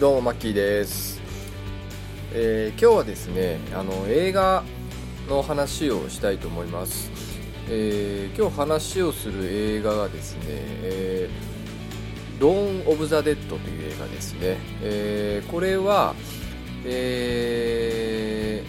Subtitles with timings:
[0.00, 1.20] どうもマッキーです、
[2.32, 4.64] えー今日はですねあの映画
[5.28, 7.10] の話をしたいと思います、
[7.68, 16.14] えー今日話をする映画がですね、えー、ローン・オブ・ザ・デッドという映画ですね、えーこれは
[16.86, 18.64] え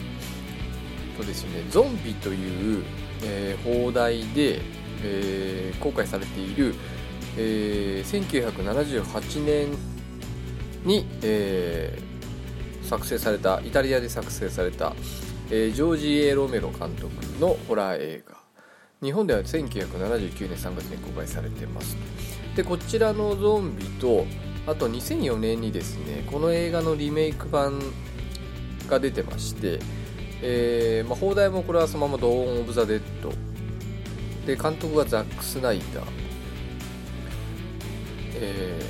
[1.16, 2.84] ーとですねゾンビという、
[3.24, 4.60] えー放題で、
[5.02, 6.76] えー公開されている、
[7.38, 9.91] えー1978年
[10.84, 12.12] に、えー
[12.92, 14.94] 作成されたイタリアで作成された、
[15.50, 18.36] えージョージ・エロメロ監督のホラー映画。
[19.02, 21.96] 日本では1979年3月に公開されてます。
[22.56, 24.26] でこちらのゾンビと
[24.68, 27.80] あと2004年にですねこの映画のリメイク版
[28.90, 29.80] が出てまして、
[30.42, 33.32] えーまあ、放題もこれはそのまま「ドーン・オブ・ザ・デッド」
[34.46, 36.06] で監督がザック・スナイダー、
[38.36, 38.82] え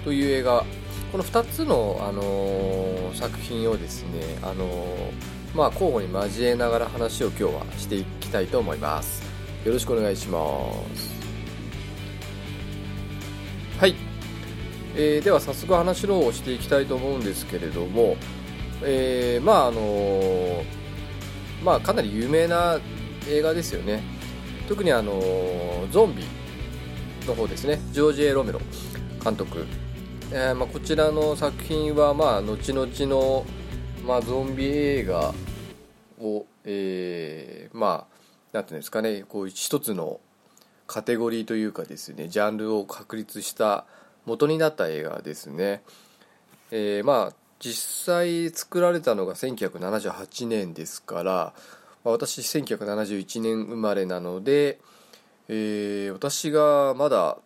[0.00, 0.64] ーという映画
[1.12, 5.12] この2つの、あのー作品をですね、あのー
[5.54, 9.22] まあ、交互に交えながら話を今日はしていきたいと思います。
[9.66, 10.38] よろしくお願いしま
[10.96, 11.12] す。
[13.78, 13.94] はい、
[14.96, 18.16] えーでは早速話のをしていきたいと思うんですけれども、
[18.82, 20.64] えーまああの
[21.62, 22.80] まあかなり有名な
[23.28, 24.02] 映画ですよね。
[24.66, 25.20] 特にあの
[25.90, 26.24] ゾンビ
[27.26, 27.78] の方ですね。
[27.92, 28.60] ジョージ・エロメロ
[29.22, 29.66] 監督。
[30.34, 33.44] えーまあ、こちらの作品は、まあ、後々の、
[34.06, 35.34] まあ、ゾンビ映画
[36.18, 38.12] を、えーまあ
[38.52, 40.20] なんていうんですかねこう一つの
[40.86, 43.84] カテゴリーというかですねジャンルを確立した
[44.24, 45.82] 元になった映画ですね、
[46.70, 51.52] えーまあ実際作られたのが1978年ですから、
[52.04, 54.80] まあ、私1971年生まれなので、
[55.48, 57.36] えー私がまだ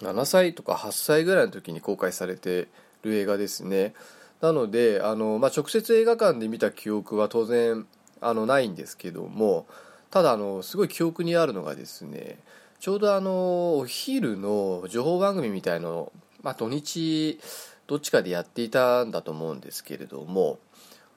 [0.00, 2.68] 7歳とか8歳ぐらいの時に公開されて
[3.02, 3.94] る映画ですね。
[4.40, 7.86] なのであの、まあ、直接映画館で見た記憶は当然
[8.20, 9.66] あのないんですけども
[10.10, 12.38] ただあのすごい記憶にあるのがですね
[12.78, 17.40] ちょうどあのお昼の情報番組みたいの、まあ、土日
[17.86, 20.58] どっちかでやっていたんだと思うんですけれども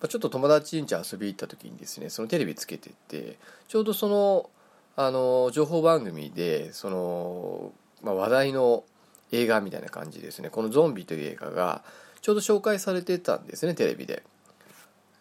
[0.08, 4.50] ちょっと友達ん家遊び行った時にですねそのテレビつけててちょうどその
[4.96, 8.84] あの情報番組でそのまあ、話題の
[9.32, 10.50] 映画みたいな感じですね。
[10.50, 11.84] この「ゾンビ」という映画が
[12.22, 14.24] ちょうど紹介されてたんですねテレビで。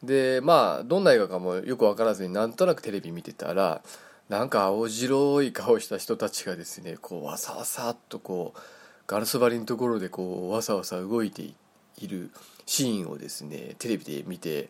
[0.02, 3.82] でまあどんな映画かもよく分からずになんとなくテレビ見てたら
[4.28, 8.60] なんか青白い顔した人たちがですねこうわさわさっとこう
[9.06, 12.30] ガラス張りのところでこうわさわさ動いている
[12.66, 14.68] シーンをですねテレビで見て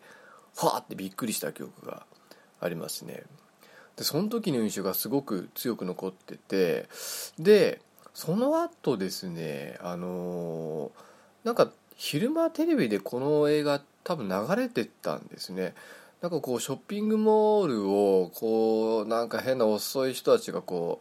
[0.54, 2.06] ファーってびっくりした記憶が
[2.60, 3.22] ありますね。
[3.96, 6.88] でその時の印象がすごく強く残ってて
[7.38, 7.80] で
[8.14, 10.90] その後ですねあの
[11.44, 15.74] なんか昼間テレビでこの映画多分流れてたんですね
[16.20, 21.00] なんかこうショッピングモールをこうなんか変な遅い人たちがこ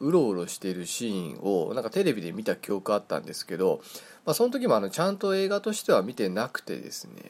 [0.00, 3.80] ううろうろしているシーンをなんかテレビで見た記憶あったんですけど、
[4.24, 7.22] まあ、その時もあのちゃんと映画としては見てなくてですね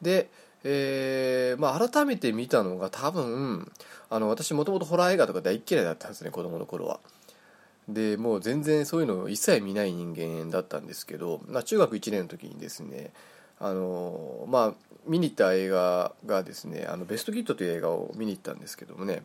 [0.00, 0.30] で、
[0.62, 3.70] えーまあ、改めて見たのが多分
[4.10, 7.00] あの私もともとホラー映画とか大嫌いだったんですね子供の頃は。
[7.88, 13.12] でもう全然そういうのを一切見ない人間だったんですけど、まあ、中学1年の時にですね
[13.58, 14.74] あのまあ
[15.06, 19.22] 見に行った映画がですね「あのベストキット」という映画を見に行ったんですけどもね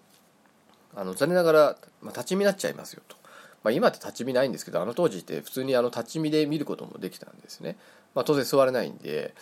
[0.96, 3.18] あの残念ながら、まあ、立ち見になっちゃいますよと、
[3.64, 7.78] まあ、今って立ち見ないんですけどあの当時って普通にあの立ち見で見ることもできたんですね、
[8.16, 9.34] まあ、当然座れないんで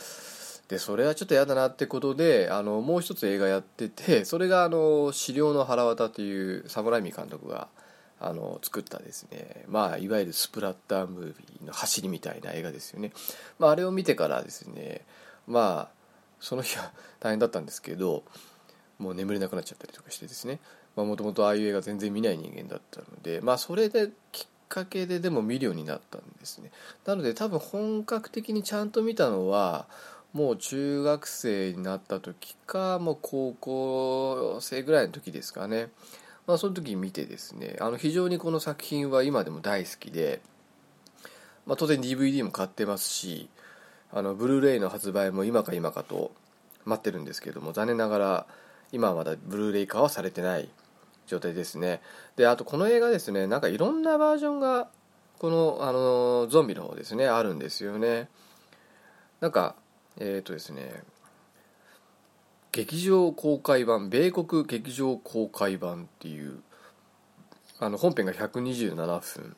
[0.67, 7.67] でそれはちょっと嫌だなってことであのもう一つ映画やっててそれがあの「資料の腹渡」という侍見監督が
[8.23, 9.65] あの作ったですね。
[9.67, 13.11] まあいわゆるスプラッタームービーの走りみたいな映画ですよね、
[13.57, 15.01] まあ、あれを見てからですね
[15.47, 16.01] まあ
[16.39, 18.23] その日は大変だったんですけど
[18.99, 20.59] もう眠れなくなっちゃったりとかしてですね。
[20.95, 26.71] もともとああいう映画全然見ない人間だったのでまあそれできっかけででも見るようになったんですね。
[27.05, 29.87] なので多分本格的にちゃんと見たのは
[30.33, 35.89] もう中学生になった時かもう高校生ぐらいの時ですかね。
[36.47, 40.41] まあ、その時見てですねあの非常にこの作品は今でも大好きで、
[41.65, 43.49] まあ、当然 DVD も買ってますし
[44.11, 46.31] あのブルーレイの発売も今か今かと
[46.85, 48.45] 待ってるんですけども残念ながら
[48.91, 50.69] 今はまだブルーレイ化はされてない
[51.27, 52.01] 状態ですね。
[52.35, 54.89] であとこの映画ですねなんかいろんなバージョンが
[55.39, 58.27] このあのゾンビの方ですねあるんですよね。
[59.39, 59.75] なんか
[60.19, 61.03] えっ、とですね
[62.71, 66.61] 劇場公開版米国劇場公開版っていう
[67.79, 69.55] あの本編が127分。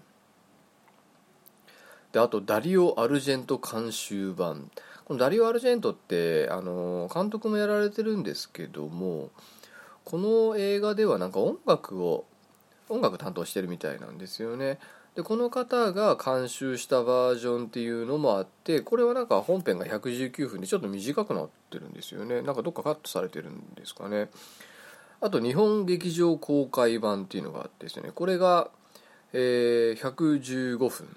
[2.11, 4.71] であとダリオ・アルジェント監修版。
[5.05, 9.31] このダリオ・アルジェントってあの監督もやられてるんですけども
[10.05, 12.25] この映画ではなんか音楽を
[12.89, 14.79] 音楽担当してるみたいなんですよね。
[15.15, 22.41] でこの方が監修したバージョンっていうのもあってこれはなんか本編が119分でちょっと短くなってるんですよね。
[22.41, 24.29] なんかどっかカットされてるんですかね。
[25.21, 28.11] あと日本劇場公開版っていうのがあってですね。
[28.13, 28.69] これが、
[29.33, 31.15] えー、115分。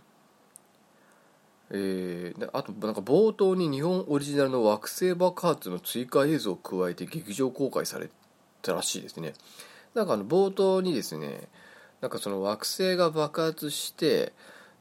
[1.71, 8.09] えー、あとなんか冒頭に日本オリジナルの惑星爆発の追加映像を加えて劇場公開され
[8.63, 9.33] たらしいですね。
[9.95, 11.49] なんかあの冒頭にですね
[12.01, 14.33] なんかその惑星が爆発して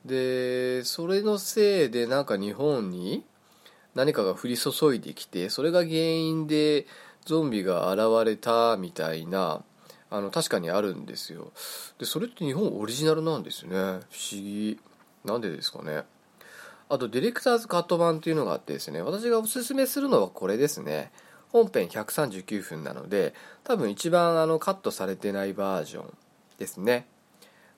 [0.06, 3.24] でそれのせいでなんか日本に
[3.96, 6.86] 何かが降り注いできてそれが原因で
[7.26, 9.64] ゾンビが現れたみたいな
[10.12, 11.52] あの確かにあるんですよ。
[12.00, 13.76] でそれって日本オリジナルなんですね。
[13.76, 14.00] 不思
[14.32, 14.80] 議。
[15.24, 16.04] なんでですかね。
[16.88, 19.02] あとディレクターズカット版っていうのがあってですね。
[19.02, 21.12] 私がおすすめするのはこれですね。
[21.50, 23.34] 本編139分なので
[23.64, 26.14] 多分一番あのカットされてないバージョン
[26.58, 27.08] ですね。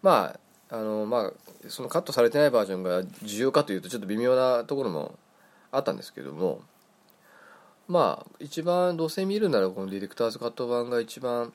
[0.02, 0.36] ま
[0.70, 5.18] ああのまあそのカットされてないバージョンが重要かというとちょっと微妙なところも
[5.72, 6.62] あったんですけども
[7.88, 11.54] まあ一番どうせ見るならこのディレクターズカット版が一番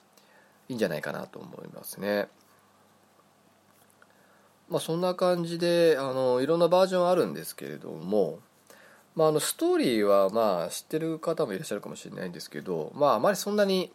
[0.69, 2.29] いいんじゃないかなと思いますね。
[4.71, 8.39] まあそんな感じであのいろんなバージョンあるんですけれども
[9.15, 13.93] まあ、あのストーリーはまあ知ってる方もいらっしゃるかもしれないんですけど、まあ、あまりそんなに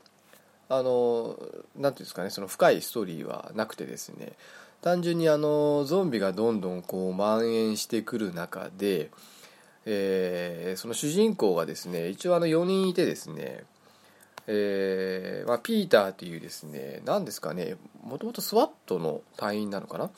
[0.70, 1.38] あの
[1.76, 4.34] なんていうんですかねその深いストーリーはなくてですね
[4.82, 9.10] 単純にあのゾンビがどんどんこう蔓延してくる中で、
[9.86, 13.64] えー、その主人公がですね一応あの4人いてですね
[14.50, 20.10] えーまあ、ピーターっていうですね何ですかねもともとスワットの隊員なのかな？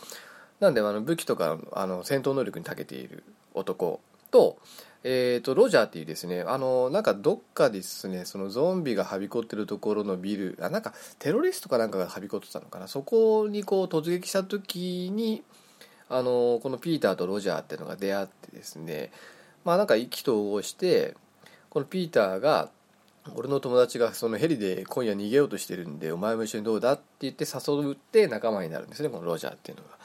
[0.60, 3.24] なんであの武器とかあの戦闘能力に長けている
[3.54, 4.00] 男
[4.30, 4.58] と、
[5.04, 12.88] えーと、ロジャーっていうですねあのなんかどっかですねそのゾンビがはびこってるところのビルあなんかテロリストかなんかがはびこってたのかな。
[12.88, 15.44] そこにこう突撃した時に
[16.10, 19.12] あのこのピーターとロジャーっていうのが出会ってですね
[19.64, 21.16] まあなんか意気投合して
[21.70, 22.70] このピーターが
[23.36, 29.98] 俺の友達がそのヘリで今夜逃げようとしてるんでお前も一緒にどうだって言って誘って仲間になるんですねこのロジャーっていうのが。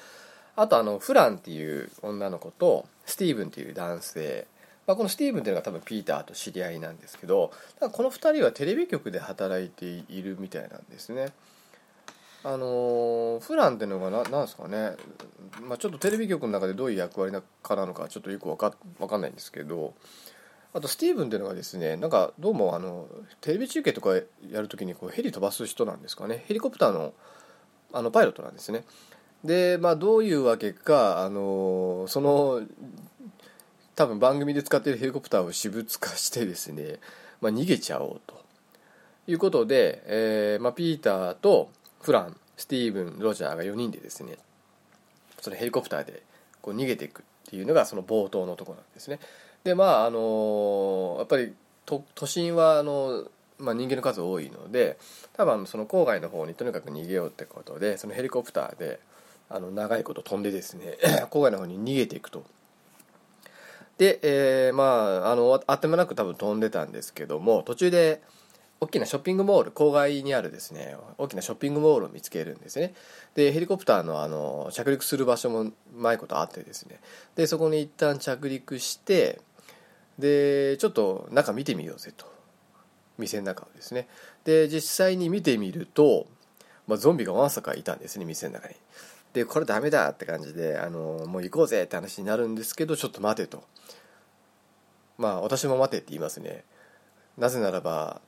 [0.57, 4.47] あとあのフランっていう女の子とスティーブンっていう男性
[4.87, 11.33] まあ、このスティーブンっていうのが多分ピーターと知り合いなんですけどただこの2人はテレビ局で働いているみたいなんですね。
[12.47, 14.97] あのフランっていうのがななんですかね、
[15.67, 19.95] まあ、ちょっとテレビ局の中でどういう役割かなのかちょっとよく分か分かんないんですけど
[20.75, 23.07] あとスティーブンっていうのがですねなんかどうもあの
[23.41, 26.45] テレビ中継とかやるときにこうヘリ飛ばす人なんですかね。
[26.47, 27.15] ヘリコプターの
[27.95, 28.85] あのパイロットなんですね。
[29.43, 32.61] でまあどういうわけかあのその
[33.97, 36.99] 多分番組で使っているヘリコプターを私物化してですね、
[37.41, 38.45] まあ、逃げちゃおうと。
[39.27, 41.71] いうことで、えーまあ、ピーターと
[42.03, 44.37] フランスティーブンロジャーが4人でですね
[45.41, 46.23] そのヘリコプターで
[46.61, 49.19] こう逃げていくっていうのがその冒頭のところなんですね。
[49.65, 51.55] でまああのやっぱり
[51.87, 53.25] 都心はあの、
[53.59, 54.99] まあ、人間の数多いので
[55.35, 59.01] 多分その郊外の方にとにかく逃げようってことでそのヘリコプターで
[59.49, 60.97] あの長いこと飛んでですね
[61.31, 62.45] 郊外の方に逃げていくと。
[63.99, 68.23] で、えー、まああのあてもなく多分飛んでたんですけども途中で
[68.81, 72.95] 大きなショッピングモール郊外にあるですね大きなショッピングモールを見つけるんですね。
[73.35, 77.01] でヘリコプターのあの着陸する場所もうまいことあってですね。
[77.37, 79.41] でそこに一旦着陸して
[80.19, 82.35] でちょっと中見てみようぜと。
[83.19, 84.09] 店の中をですね。
[84.45, 86.27] で実際に見てみると、
[86.87, 88.75] まあ、ゾンビがわんさかいたんですね店の中に。
[89.35, 93.65] でこれダメだって感じであのもう行こうぜって話になるんですけどちょっと待てと。
[95.19, 96.65] まあ私も待てって言いますね。
[97.37, 98.21] なぜならば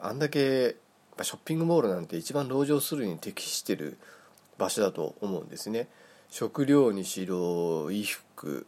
[0.00, 0.76] あんだけ
[1.22, 3.98] ショッピングモールなんて一番籠城するに適してる
[4.58, 5.88] 場所だと思うんですね。
[6.28, 8.66] 食料にしろ衣服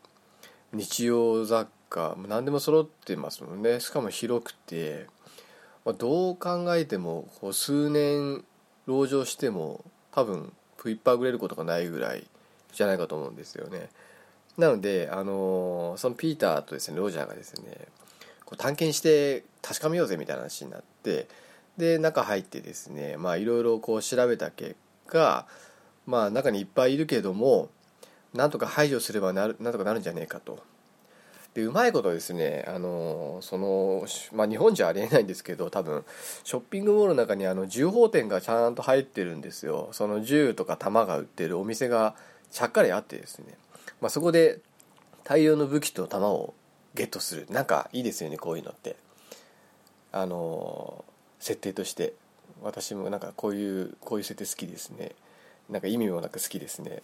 [0.73, 3.81] 日用雑貨何でも揃ってますもんね。
[3.81, 5.07] しかも広くて、
[5.85, 8.45] まあ、どう考えてもこう数年
[8.87, 10.53] 籠城しても多分
[10.85, 12.27] 食いっぱぐれることがないぐらい
[12.75, 13.89] じゃないかと思うんですよね。
[14.59, 17.89] なのであのそのピーターとですねロジャーがですね
[18.45, 21.27] こう探検して確かめようぜみたいな話になって
[21.79, 24.77] で中入ってですねまあいろいろこう調べた結
[25.07, 25.47] 果
[26.07, 27.71] まあ中にいっぱいいるけども
[28.35, 30.63] なんとか排除すればなるなんとかなるんじゃねえかと。
[31.55, 36.05] でうまいことですねあのその、まあ、日本じゃありえないんですけど多分
[36.43, 39.89] ショッピングモールの中にあの銃砲店がちゃんと入ってるんですよ。
[39.93, 42.17] その銃とか弾が売ってるお店が
[42.51, 43.57] ちゃっかりあってですね、
[44.01, 44.59] まあ、そこで
[45.23, 46.55] 大量の武器と弾を
[46.95, 47.47] ゲットする。
[47.51, 48.97] なんかいいですよねこういうのって。
[50.11, 51.05] あの
[51.39, 52.15] 設定として。
[52.63, 55.13] 私もなんかこういうこういう設定好きですね。
[55.69, 57.03] なんか意味もなく好きですね。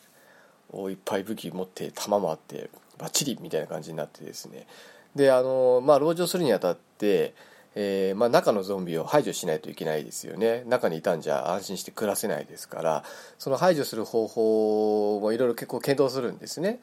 [0.91, 4.67] いっぱい武器持って弾もあってバッチリみたいな感じになってですね。
[5.15, 7.35] であのまあ籠城するにあたって
[7.75, 10.65] えー、まあ、中のゾンビを排除しないといけないですよね。
[10.67, 13.05] 中にいたんじゃ安心して暮らせないですから
[13.39, 16.81] その排除する方法もいろいろ結構検討するんですね。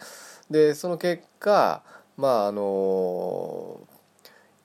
[0.49, 1.83] でその結果
[2.15, 3.81] まああの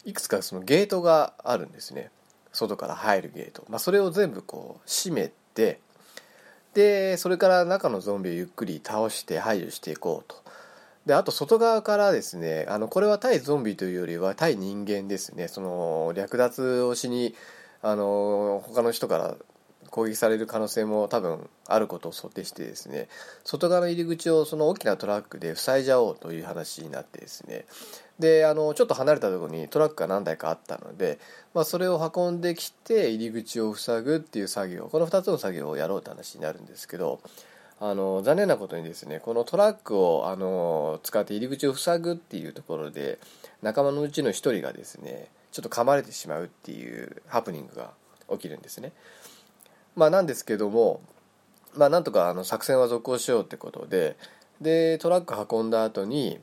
[0.04, 2.10] いくつかそのゲートがあるんですね。
[2.52, 5.80] 外から入るゲート、まあ、それを全部こう閉めて
[6.74, 10.42] でそれから中のゾンビをゆっくり倒して排除していこうと。
[11.06, 15.48] であと外側からですねあのこれは対ゾンビというよりは対人間ですね。
[15.48, 17.34] その略奪をしに
[17.82, 19.34] あの他の人から
[19.92, 23.08] 攻撃される可能性も多分あることを想定してですね
[23.44, 27.66] 外側の入り口をその大きなトラックで塞いじゃおうという話になってですね
[28.18, 31.18] であのちょっと離れたところにトラックが何台かあったので、
[31.54, 37.20] まあ、それを運んできて入り口を塞ぐっていう作業この2つの作業をやろうって話になるんですけど
[37.78, 43.18] あの残念なことにですねこのトラックをあの使って入り口を塞ぐっていうところで
[43.60, 47.90] 仲間のうちの1人がですねちょっと噛まれてしまうっていうハプニングが
[48.30, 48.92] 起きるんですね。
[49.96, 51.00] まあ、なんですけども、
[51.76, 54.16] まあ、なんとかあの作戦は続行しようってことで
[54.60, 56.38] でトラック運んだ後に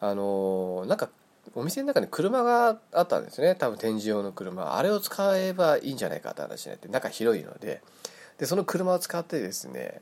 [0.00, 1.08] あのなんか
[1.54, 3.56] お店の中に車があったんですね。
[3.56, 4.76] 多分展示用の車。
[4.76, 7.82] あれを使えばいいんじゃないかって話になって中広いので。
[8.38, 10.00] でその車を使ってですね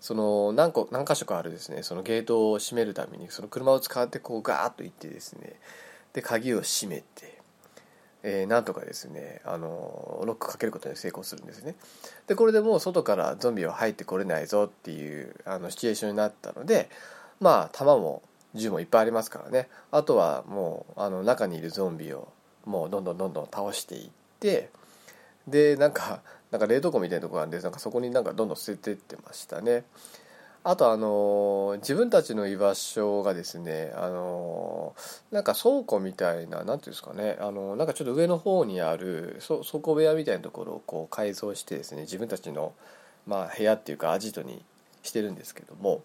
[0.00, 5.56] その何個何箇所かあるですねそのゲートを閉めるためにその車を使ってこうガーッと行ってですね
[6.14, 7.41] で鍵を閉めて、
[8.22, 11.74] えー、なんとかですねあのロックかけることに成功するんですね。
[12.26, 16.88] でこれでもう外からゾンビは入ってこれないぞっていうあのシチュエーションになったので
[17.40, 18.22] まあ弾も
[18.54, 19.68] 銃もいっぱいありますからね。
[19.90, 22.28] あとはもうあの中にいるゾンビを
[22.64, 24.70] もうどんどんどんどん倒していって
[25.48, 29.84] でなんかなんか冷凍庫みたいなとこがあるんでなんかそこになんかどんどん捨ててってましたね。
[30.64, 34.94] あとあの自分たちの居場所がですねあの
[35.32, 42.74] なんか倉庫みたいな何ていうんですかねあのなんかちょっと上の方にある倉庫部屋みたいなところをこう改造してですね自分たちの、
[43.26, 44.62] まあ、部屋っていうかアジトに
[45.02, 46.00] してるんですけども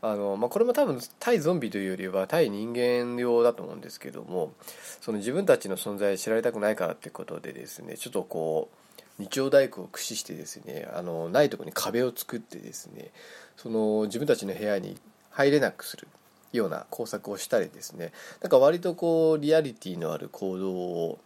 [0.00, 4.52] あの、まあ、これも多分対ゾンビというよりは対人間用だと思うんですけども
[5.00, 8.78] その自分たちの存在知られたくないからってことでですねちょっとこう
[9.22, 13.10] 日曜大工を駆使してですねあのないところに壁を作ってですね
[13.58, 14.96] その自分たちの部屋に
[15.30, 16.08] 入れなくする
[16.52, 18.12] ような工作をしたりですね。
[18.40, 21.18] なんか割とこうリアリティのある行動を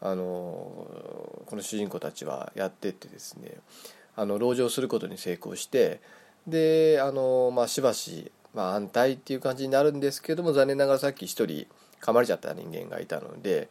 [0.00, 3.52] あのこの主人公たちはやってってですね。
[4.16, 6.00] あの籠城することに成功して
[6.46, 11.66] であの、まあ、しばし、まあ、安泰っていう感じになるんですけども残念ながらさっき一人
[12.02, 13.70] 噛まれちゃった人間がいたので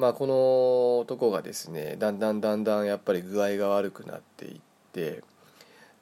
[0.00, 4.60] まあ、この男がですねだんだんだんだんやっぱり具合が悪くなっていっ
[4.92, 5.22] て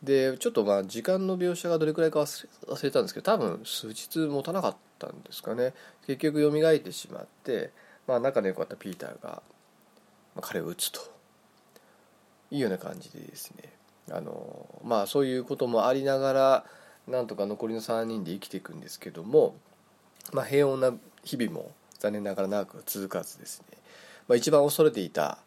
[0.03, 5.75] でちょっとまあ時間の描写がどれくらいか忘れ忘れたんですけど多分数日持たなかったんですかね。
[6.07, 7.73] 結局蘇ってしまって、
[8.07, 9.43] まあ、仲の良かったピーターが、
[10.35, 11.19] まあ、彼を撃つと。
[12.51, 13.73] いうような感じでですね。
[14.11, 16.65] あのまあそういうこともありながら
[17.07, 19.55] なんとか残りの3人で生きていくんですけども、
[20.33, 20.93] まあ、平穏な
[21.25, 23.79] 日々も残念ながら長く続かずですね、
[24.29, 25.39] まあ、一番恐れていた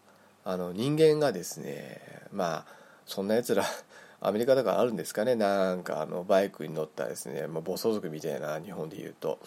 [0.45, 2.65] あの人間がですねまあ
[3.07, 3.65] そんなやつら
[4.21, 5.35] アメリカだからあるんですかね。
[5.35, 9.39] なんかあのバイクに乗ったですね、ま、暴走族みたいな日本でいうと。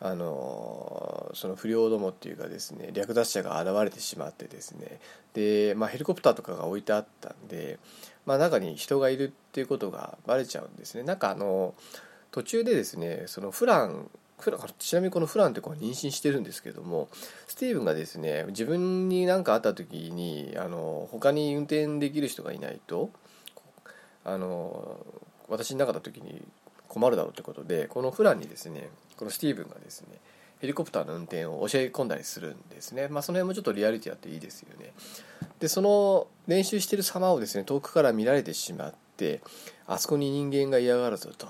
[0.00, 5.00] あのその不良どもっていうかですね略奪者が現れてしまってですね。
[5.34, 7.80] で、まあ、ヘリコプターとかが置いてあったんで、
[8.24, 11.02] まあ、中に人がいるっていうことがバレちゃうんですね。
[11.02, 11.74] なんかあの
[12.30, 14.08] 途中でですねそのフラン
[14.38, 17.08] フランちなみにこのフランって子は妊娠してるんですけども
[17.48, 23.10] スティーブンがですね自分に何かあった時にあの他に運転できる人がいないと
[24.32, 24.98] あの
[25.48, 26.42] 私になかった時に
[26.88, 30.18] 困るだろうってことでこのフランにですねこのスティーブンがですね
[30.60, 34.92] ヘリコプターの運転を教え込んだりするんですね、まあ、その辺もちょっとリアリティあっていいですよね。
[35.60, 39.40] でその練習してる様をですね遠くから見られてしまって
[39.86, 41.46] あそこに人間が嫌がるぞと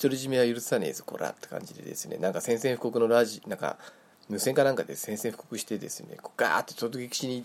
[0.00, 3.78] 独り占めは許さねえぞこらって感じでですねなんか宣戦布告のラジなんか
[4.28, 7.44] 無線かなんかで宣戦布告してですねこうガーッと突撃しに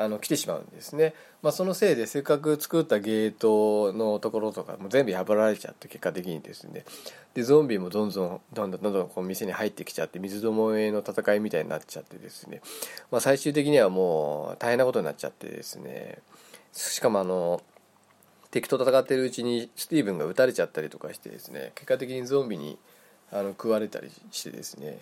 [0.00, 6.84] あの来てしまうんですね、まあ、そのせいでせっかく作ったゲートのところとかも全部破られちゃって結果的にですね。
[7.34, 12.62] でゾンビもどんどんどんどんどんどんこう店に入ってきちゃって水どもえの戦いみたいになっちゃってですね、
[13.10, 16.18] まあ、最終的にはもう大変なことになっちゃってですね。
[16.72, 17.60] しかもあの
[18.50, 21.72] 敵と戦ってるうちにスティーブンが撃たれちゃったりとかしてですね。
[21.74, 22.78] 結果的にゾンビに
[23.30, 24.98] あの食われたりしてですね。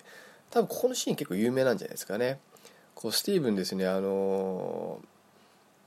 [0.51, 2.39] 多分ここのシーン結構有名なんじゃないですかね。
[2.99, 4.99] こうスティーブンですねあの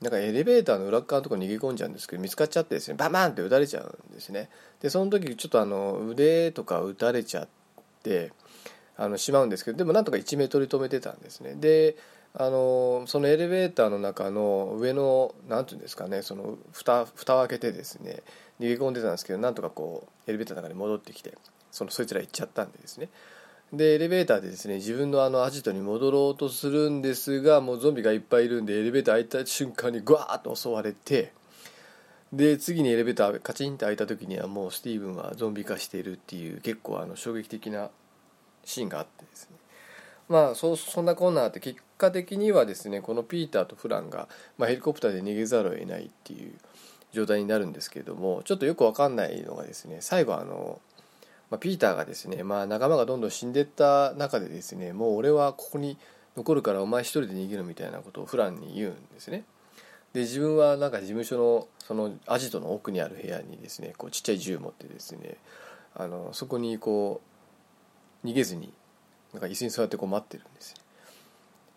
[0.01, 4.49] なんかエレベーターの裏側のところに逃げ込んじゃうんですけど見つかっちゃってですねババンって撃たれちゃうんですね。
[4.81, 7.47] でその時ちょっとあの腕とか撃たれちゃっ
[8.01, 8.31] て
[8.97, 11.53] あのしまうんですけどでもなんとか1メ取り留めてたんですね。
[11.53, 11.97] で
[12.33, 18.23] あのそのエレベーターの中の上の何て言うんですかねその蓋蓋を開けてですね
[18.59, 21.37] 逃げ込んでたんですけどなんとかこうエレベーターの中に戻ってきて
[21.69, 23.09] そのそいつら行っちゃったんでですね。
[23.73, 31.33] でエレベーターでですね自分のあのアジトに戻ろうとするんですがもうゾンビがいっぱいいるんでエレベーター開いた瞬間にグワーッと襲われて
[32.31, 37.89] で次にエレベーターカチンと開いた時にはもうスティーブンはゾンビ化しているっていう結構あの衝撃的な
[38.63, 39.57] シーンがあってですね。
[40.29, 44.27] まあそそんなこんなあって結果的にはですねこのピーターとフランが、
[44.57, 46.53] まあ、ヘリコプターで逃げざるを得ないっていう
[47.11, 50.79] 状態になるんですけれどもちょっとよく分かんないのがですね最後あの
[51.53, 55.99] まあ、ピーターがですね、まあ、仲間がどんどん死んでった中でですねもう俺はここに
[56.35, 59.43] 残るからお前一人で逃げるみたいなことをフランに言うんですね。
[60.13, 65.37] で自分はなんか事務所のそのアジトの奥にある部屋にですねこうちっちゃい銃持ってですね
[65.93, 67.21] あのそこにこ
[68.23, 68.73] う逃げずに
[69.31, 70.73] なんか椅子に座ってこう待ってるんです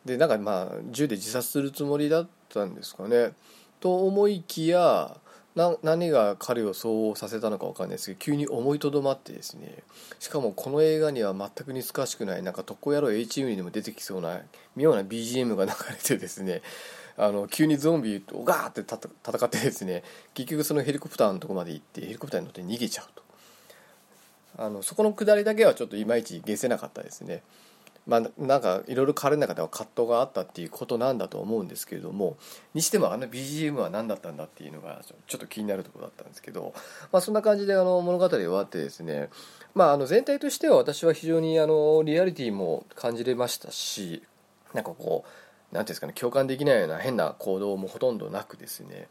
[0.07, 3.33] でなんかまあ銃で自殺するつもりだったんですかね。
[3.81, 5.19] と思いきや
[5.57, 9.79] 何が彼をそうさせたのか分かんないですけど急に思いとどまってですね
[10.19, 14.41] しかもこの映画には全く似つかしくないなんか特攻野郎 H チームにでも出てきそうな
[14.77, 16.61] 妙な BGM が流れてですね
[17.17, 20.03] あの急にゾンビとガーって戦ってですね
[20.35, 23.27] 結局そのヘリコプターのとこまで行ってヘリコプターに乗って逃げちゃうと。
[24.59, 27.43] あのそこの下りだけはちょっといまいち消せなかったですね。
[28.07, 32.37] まあ、なんかいろいろ彼の中では葛藤があったっていうことなんだと思うんですけれども
[32.73, 36.73] にしてもあの BGM は何だったんだっていうのがちょっと気になるところだったんですけど、
[37.13, 39.29] まあ、そんな感じであの物語終わってですね、
[39.75, 44.23] まあ、あの全体としては私は非常にあのリアリティも感じれましたし
[44.73, 45.29] なんかこう
[45.73, 49.09] 何ていうんですかね共感できないような変な行動もほとんどなくですね。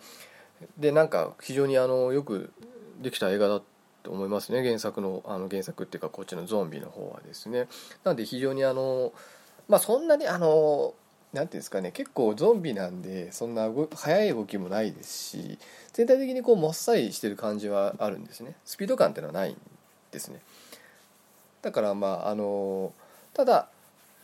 [0.77, 2.53] でなんか非常にあのよく
[3.01, 3.65] できた映画だった
[4.05, 4.63] と思いますね。
[4.63, 7.67] 原作のあの原作っていうかこっちのゾンビの方はですね。
[8.03, 9.11] なので非常にあの
[9.67, 10.93] まあそんなにあの
[11.33, 11.91] なんていうんですかね。
[11.91, 15.57] 結構ゾンビなんでそんな速い動きもないですし
[15.93, 18.53] 全体的にこうもっさりしてる感じはあるんですね。
[18.63, 19.57] スピード感っていうのはないん
[20.11, 20.39] ですね。
[21.63, 22.93] だからまああの
[23.33, 23.67] ただ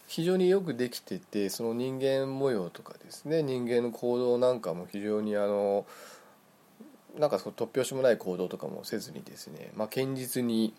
[0.08, 5.88] 非常によくできててその人間模様とかですね人間の行動なんかも非常にあの
[7.18, 10.74] なんか突拍子もない行動とかもせずにですね、まあ、堅実に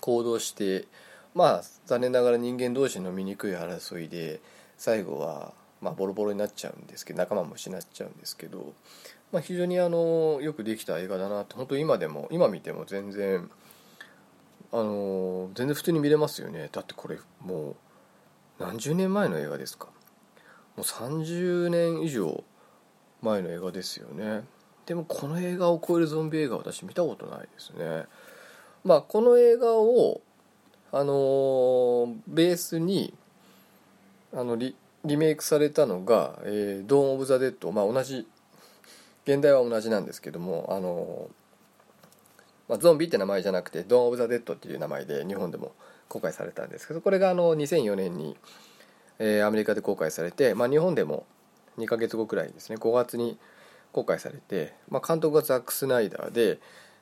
[0.00, 0.86] 行動して
[1.34, 4.40] まあ残念ながら人間同士の醜い争いで
[4.78, 8.72] 最後はまあボロボロになっちゃうんですけど仲間も失っちゃうんですけど、
[9.32, 11.56] まあ、非常にあのよくできた映画だなと。
[11.56, 13.50] 本当今でも今見ても全然
[14.72, 16.68] あの全然普通に見れますよね。
[16.72, 17.76] だってこれもう
[18.58, 19.88] 何十年前の映画ですか。
[20.76, 22.44] もう30年以上
[23.22, 24.44] 前の映画ですよね。
[24.86, 28.04] でもこの映画を超えるゾンビ映画私見たことないですね。
[28.84, 30.20] まあこの映画を
[30.92, 33.12] あのー、ベースに
[34.32, 38.26] あのリリメイクされたのが「えー、ドーン・オブ・ザ・デッド」まあ同じ
[39.24, 45.72] 現代は同じなんですけどもあのー、まあ、ゾンビって名前じゃなくて「ドーン・オブ・ザ・デッド」っていう名前で日本でも
[46.08, 48.36] 公開されたんですけどこれがあの2004年に、
[49.18, 51.26] えー、アメリカで公開されて、まあ、日本でも
[51.78, 52.76] 2ヶ月後くらいですね。
[52.76, 53.36] 5月に
[53.96, 56.60] 公開されて、まあ、監督がザック・スナイダーで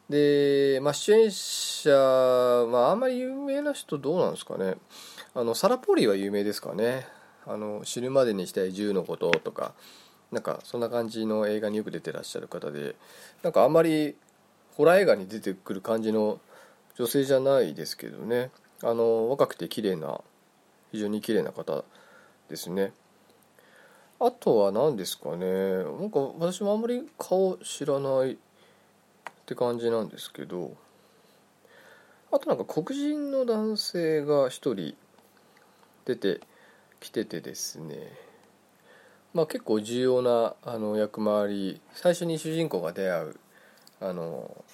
[0.09, 4.77] で、まあ、出演者、まあ、あんまり有名な人どうなんですかね。
[5.35, 7.09] あのサラ・ポリーは有名ですかね。
[7.47, 9.75] あの死ぬまでにしたい銃のこととか
[10.31, 12.95] なんかそんな感じの映画によく出てらっしゃる方で
[13.43, 14.15] なんかあんまり
[14.77, 16.39] ホラー映画に出てくる感じの
[16.97, 18.53] 女性じゃないですけどね。
[18.85, 20.21] あの若くて綺麗な
[20.93, 21.83] 非常に綺麗な方
[22.49, 22.93] ですね。
[24.20, 25.46] あとは何ですかね。
[25.46, 28.37] なんか私もあんまり顔知らないっ
[29.46, 30.77] て感じなんですけど。
[32.35, 34.96] あとなんか黒人の男性が一人
[36.05, 36.40] 出て
[36.98, 38.11] きててですね。
[39.33, 43.37] まあ結構重要なあの役回り最初に主人公が出会う
[44.00, 44.64] あの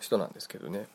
[0.00, 0.86] 人なんですけどね。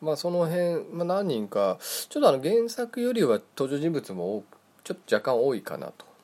[0.00, 4.44] まあその辺、まあ、何人かちょっとあの原作よりは登場人物も
[4.84, 6.15] ちょっと若干多いかなと。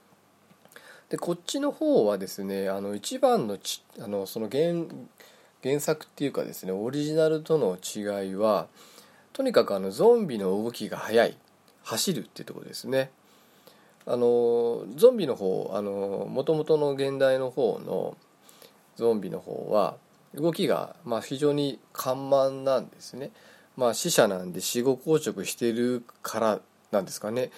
[1.12, 4.86] でこっちの方はですねあの一番のちあのその原
[5.62, 8.66] 原作っていうかですねオリジナルとの違いは
[9.34, 11.36] とにかくあのゾンビの動きが速い
[11.84, 13.10] 走るってとこですね。
[14.06, 18.16] あのゾンビの方あの元々の現代の方の
[18.96, 19.96] ゾンビの方は
[20.34, 23.32] 動きがまあ非常に緩慢なんですね。
[23.76, 27.50] まあ死者なんで死後硬直してるからなんですかね。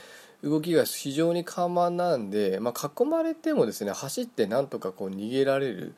[0.45, 5.95] 動きが非常に緩慢なんで、まあ、囲まれてもですね走ってなんとかこう逃げられる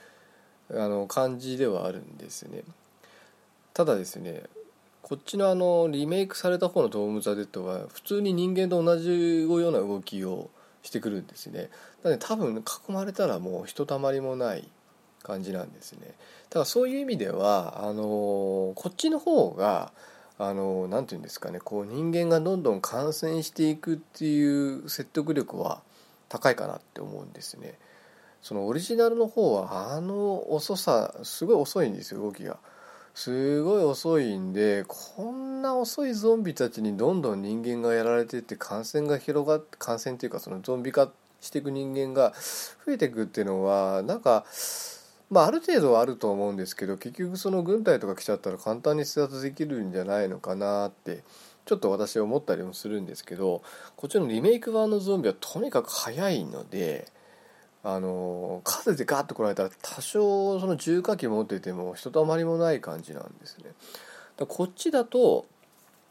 [0.71, 2.63] あの感じではあるんですね。
[3.75, 4.45] ただですね
[5.03, 10.51] こっちのあのリメイクされた方の「ドーム・ザ・デッド」は普通に人間と同じような動きを
[10.83, 11.69] してくるんですね。
[12.03, 14.69] なので多分囲まれたらもうひとたまりもない
[15.23, 16.15] 感じなんですね。
[16.51, 19.93] ただそういう意味ではあのこっちの方が
[20.39, 25.81] あの何て言うんですかねこう人間がどんどん感染していくっていう説得力は
[26.29, 27.79] 高いかなって思うんですね。
[28.43, 32.59] そのオリジナルの方はあの遅さすごい遅いんですよ動きが。
[33.15, 42.35] すごい遅いんでこんな遅いゾンビたちにどんどん人間がやられてって感染が広がって感染っていうかそのゾンビ化していく人間が
[42.85, 44.45] 増えていくっていうのはなんか
[45.31, 51.25] まあある程度はあると思うんですけど結局その軍隊とか来ちゃったら簡単に制圧できるんじゃないのかなって
[51.65, 53.63] ちょっと私は思ったりもするんですけど
[53.97, 57.11] こっちのリメイク版のゾンビはとにかく速いので
[57.83, 63.71] あの数でガッと来られたら多少その重火器持っててもひとたまりもない感じなんですね。
[64.37, 65.47] だこっちだと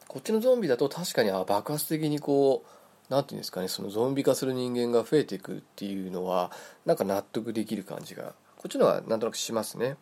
[0.08, 2.67] こっちのゾンビだと確かにあ爆発的にこう
[3.10, 6.51] 何て言うんですかねそのゾンビ化する人間が増えていくっていうのは
[6.86, 8.34] なんか納得できる感じが
[8.65, 9.95] こっちのはなんとなくしますね。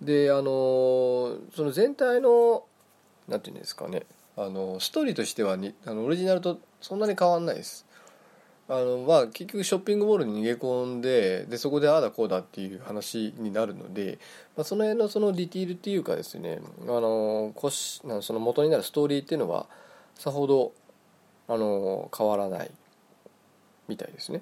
[0.00, 2.64] であのその全体の
[3.28, 4.04] 何て言うんですかね
[4.38, 7.84] あのストーリーとしてはにあのオリジナルとそんなに変わんないです。
[8.70, 14.18] あのまあ、結局ショッピングモールに逃げ込んででそこでああだこうだっていう話になるので、
[14.56, 19.66] まあ、その辺のそのディティールっていうかですねあのこしその元になるストーリーっていうのは
[20.14, 20.72] さほど
[21.48, 22.70] あの変わらない
[23.88, 24.40] みたいですね。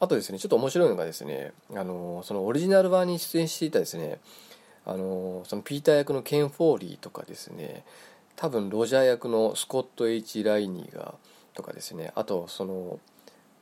[0.00, 4.20] あとですねちょっと面白いのがですねあのそのオリジナル版に出演していたですね
[4.86, 7.84] あのそのピーター役のケン・フォーリーとかですね
[8.36, 11.14] 多分ロジャー役のスコット・ H・ ライニーが
[11.54, 13.00] とかですねあとその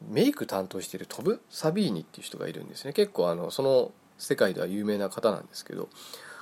[0.06, 2.92] メイク担当しているトブ・サビーニっていう人がいるんですね。
[2.92, 5.88] 結構あのその世界では有名な方なんですけど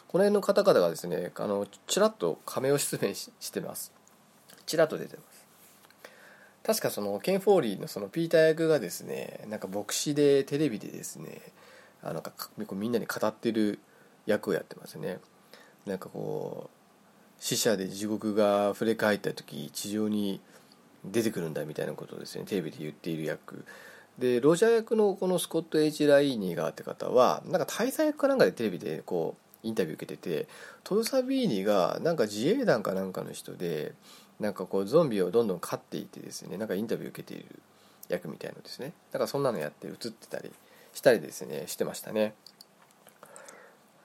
[0.08, 3.92] この辺の方々がですねあのちらっと亀を出演してます。
[4.66, 5.33] ちらっと出てます。
[6.64, 11.40] 確かそのケン・フォーリーのそのピーター役がですねなんか牧師でテレビでですね
[12.02, 12.32] あなんか
[12.72, 13.78] みんなに語ってる
[14.26, 15.18] 役をやってますね。
[15.86, 20.40] なんかこう死者で地獄が触れ返った時地上に
[21.04, 23.64] 出てくるんだみたいなことをですねテレビで言っている役。
[24.18, 30.48] でロジャー役のこのスコット・エイジ・ライーニーがって方はなんか大佐役かなんかでテレビでこうインタビュー受けてて
[30.84, 33.92] トルサビーニがなんか自衛団かなんかの人で
[34.40, 37.46] なんかこうゾンビをどんどん飼っていてですねなんかインタビュー受けている
[38.08, 38.92] 役みたいのですね。
[39.12, 40.50] だからそんなのやって映ってたり
[40.92, 42.34] したりですねしてましたね。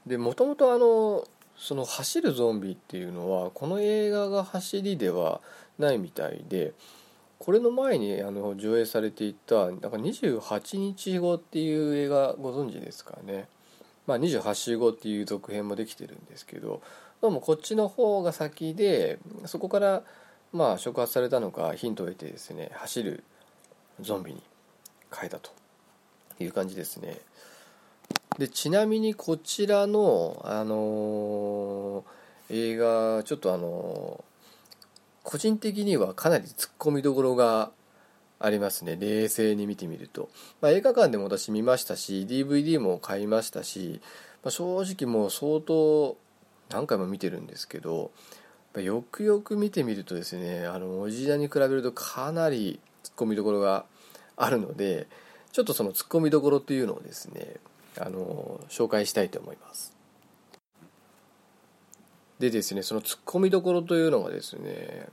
[0.06, 5.42] でもともとあのその走るゾンビっていうのはこの映画が走りでは
[5.78, 6.74] ないみたいで
[7.38, 13.48] これの前にあの上映されていたなんか28日後っていう映画ご存知ですかね、
[14.08, 16.82] まあ、28週後っていう続編もできてるんですけど
[17.22, 20.04] どうもこっちの方が先でそこから
[20.54, 23.26] まあ触発されたのかヒントを得てですね走る
[24.00, 24.42] ゾンビに
[25.14, 25.52] 変えたと
[26.40, 27.18] いう感じですね。
[28.38, 37.72] でちなみにこちらの、あのー、映画ちょっとあのー、個人的にはかなりツッコミどころが
[38.40, 38.96] ありますね。
[38.98, 40.30] 冷静に見てみると、
[40.62, 44.00] まあ、映画館でも私見ましたし DVD も買いましたし、
[44.42, 46.16] まあ、正直もう相当
[46.70, 48.12] 何回も見てるんですけど
[48.76, 53.86] よくよく見てみるとですねあのおじやに比べるとかなりツッコミどころが
[54.38, 55.08] あるので
[55.52, 57.56] ちょっとそのツッコミどころというのをですね
[57.98, 59.96] あの紹介したいと思います。
[62.38, 65.08] でですねそのツッコミどころというのがですね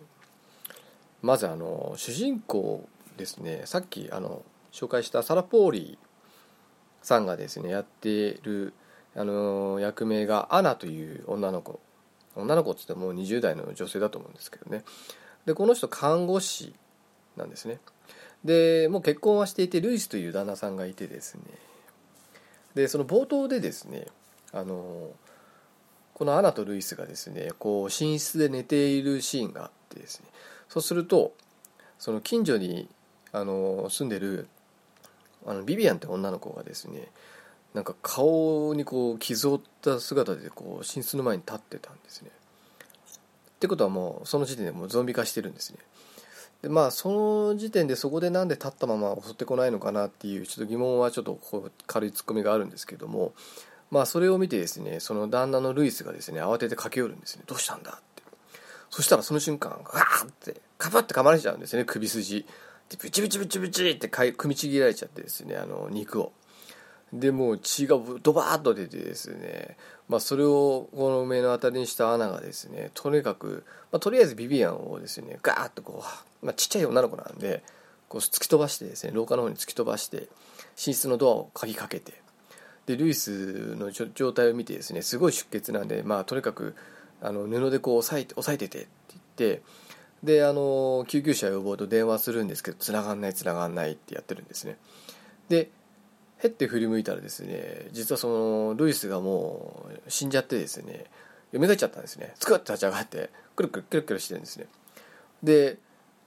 [1.23, 4.43] まずあの主人公ですねさっきあの
[4.73, 8.75] 紹介したサラ・ポーリーさんがですねやっている
[9.17, 11.81] あの役名がアナという女の子。
[12.37, 14.85] 女の子っつっても20代の女性だと思うんですけどね。
[15.47, 16.75] でこの人看護師
[17.37, 17.79] なんですね。
[18.45, 21.43] でもう結婚はしていてルイスという旦那さんがいてですね。
[22.75, 24.07] でその冒頭でですね
[24.53, 25.11] あの
[26.13, 30.27] このアナとルイスがですねこう寝室で寝ているシーンがあってですね。
[30.69, 31.33] そうすると
[31.99, 32.89] その近所に
[33.33, 34.49] あの住んでる
[35.47, 37.09] あのビビアンって女の子がですね
[37.77, 42.31] なんか顔にこう傷を負った姿でこう寝室の前に立ってたんですね。
[42.31, 45.79] ってことはもうその時点でもうゾンビ化してるんですね。
[46.63, 47.11] でまあそ
[47.51, 53.35] の時点でそこでなんで立ったまま襲ってこないのかなっていうちょっと疑問はちょっとこう軽いツッコミがあるんですけども
[53.91, 58.23] まあそれを見てですねその旦那のルイスがですね慌てて駆け寄るんですねどうしたんだって
[58.89, 62.47] そしたらその瞬間ガーってカパッて噛まれちゃうんですね首筋
[62.89, 66.33] でブチブチブチブチって組みちぎられちゃってですねあの肉を
[67.13, 69.77] でもう血がドバーッと出てですね、
[70.09, 76.03] まあ、それをこの目の当たりにしたアナがですねとにかく、まあ、とりあえずビビアンをですねガーッとこ
[76.43, 77.63] う、まあ、ちっちゃい女の子なんで
[78.09, 80.29] こう突き飛ばしてですね廊下の方に突き飛ばして
[80.87, 82.13] 寝室のドアを鍵かけて
[82.87, 86.75] でルイスの状態を見てですねすごい出血なんで、まあ、とにかく
[87.21, 89.63] あの布でこう押さえて押さえててって言って
[90.23, 94.77] であの救急車呼ぼうと電話するんですけど繋がんない繋がんないってやってるんですね。
[95.49, 95.71] で
[96.47, 101.05] へって振り向いたらですね実はそのルイスがもう死んじゃってですね
[101.53, 102.33] 蘇っちゃったんですね。
[102.39, 104.67] つくって立ち上がってくるくるくるくるしてるんですね。
[105.43, 105.79] で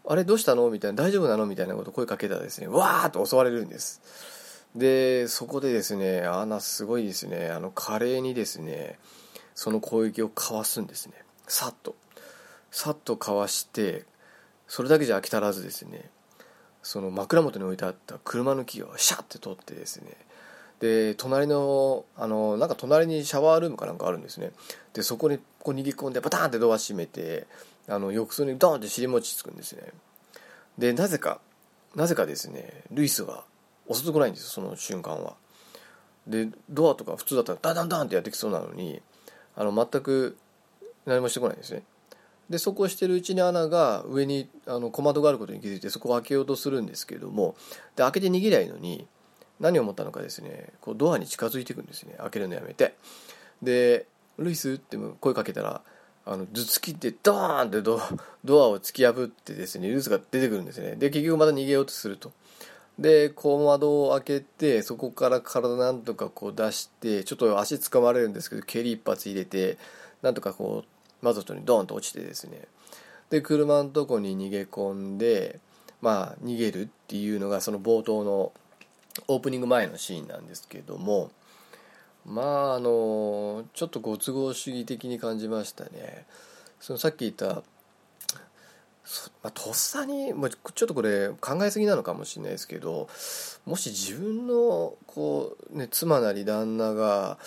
[0.08, 0.69] あれどうしたの？
[0.69, 1.45] みたいな大丈夫なの？
[1.45, 4.65] みたいなこと声かけたらですねわーっと襲われるんです。
[4.75, 7.49] でそこでですねアナすごいですね。
[7.49, 8.97] あの華麗にですね
[9.55, 11.13] その攻撃をかわすんですね。
[11.47, 11.95] さっと。
[12.71, 14.05] さっとかわして
[14.67, 16.10] それだけじゃ飽き足らずですね
[16.81, 20.11] その枕元に置いてあった車のキーをシャッて取ってですね。
[20.79, 24.51] で隣のあのなんか隣にシャワールームかなんかあるんですね。
[24.93, 27.47] でそこにこう逃げ込んでバタンってドア閉めて
[27.87, 29.83] あの浴槽にドーンって尻餅つくんですね。
[30.77, 31.41] でなぜか
[31.95, 33.43] なぜかですねルイスは
[33.91, 35.35] 襲ってこないんですよその瞬間は。
[36.27, 39.01] でドアとか普通だったらダンダンダンってやってきそうなのに
[39.55, 40.37] あの全く
[41.05, 41.83] 何もしてこないんですね。
[42.49, 47.55] でそこをしてるうちにアナが上にあの小窓があることに気づいてそこを開けようとするんですけれども
[47.95, 49.07] で開けて逃げりゃいいのに
[49.59, 52.95] 何を思ったのかですねこうドアに近づいていくんですね開けるのやめて
[53.62, 54.07] で
[54.39, 55.81] 「ルイス?」って声かけたら
[56.25, 58.01] あの頭突きってドーンってド
[58.43, 62.31] ドアを突き破ってですねルイスが出てくるんですねで結局また逃げようとすると
[62.97, 69.77] で小窓を開けてそこから体なんとかこう出してちょっと足つかまれるんですけど蹴り一発入れて
[70.21, 72.67] なんとかこうマゾットにドーンと落ちてですね。
[73.29, 75.60] で車のとこに逃げ込んで
[76.01, 78.51] まあ逃げるっていうのがその冒頭の
[79.27, 81.32] オープニング前のシーンなんですけども
[82.25, 86.25] まああのちょっとご都合主義的に感じましたね。
[86.79, 87.63] そのさっき言った
[89.41, 93.10] まあ、とっさにもうちょっとこれ考えすぎなのかもしれないですけど
[93.65, 97.39] もし自分のこう、ね、妻なり旦那が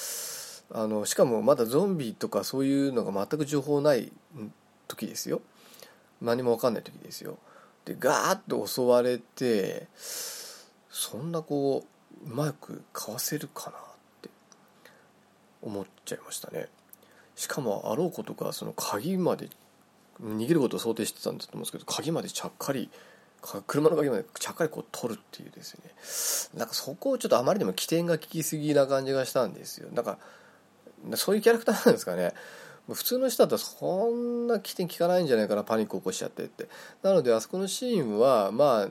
[0.74, 4.10] あのしかもまだゾンビとかそういうのが全く情報ない
[4.88, 5.42] 時ですよ。
[6.20, 7.38] 何も分かんない時ですよ。
[7.84, 11.84] でガーッと襲われてそんなこ
[12.24, 13.80] ううまくかわせるかなっ
[14.22, 14.30] て
[15.60, 16.68] 思っちゃいましたね。
[17.34, 19.50] しかもあろうことかその鍵まで
[20.22, 22.88] 逃げることを想定してたんだと思うんですけど鍵までちゃっかり
[23.66, 25.74] 車の鍵までちゃっかりこう取るっていうです
[26.54, 26.58] ね。
[26.58, 29.88] なんかそこをちょっとあまりにも起点が効きすぎな感じがしたんですよ。
[29.92, 30.18] なんか
[31.14, 32.32] そういうキャラクターなんですかね。
[32.88, 35.64] 普通の人だったらそんな起点効かないんじゃないかな。
[35.64, 36.68] パニック起こしちゃってって。
[37.02, 38.88] なのであそこのシーンはまあ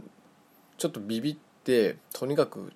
[0.77, 2.73] ちょっとビビってとにかく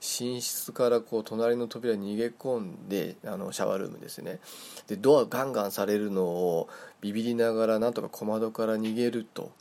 [0.00, 4.38] 寝室からこう隣の扉に逃げ込んであのシャワールームですね。
[4.86, 6.68] でドアガンガンされるのを
[7.00, 9.52] ビビりながらなんとか小窓から逃げると。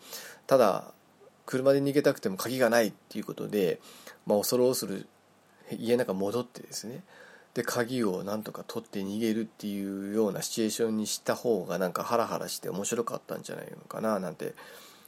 [0.47, 0.93] ただ
[1.45, 3.79] 車で逃げたくても鍵がないっていうことで、
[4.27, 5.07] まあ、恐る恐る
[5.77, 7.03] 家の中戻ってですね。
[7.53, 14.53] で鍵をなんとか取って逃げるっていうようなシチュエーションにした方がなんかハラハラして面白かったんじゃないのかななんて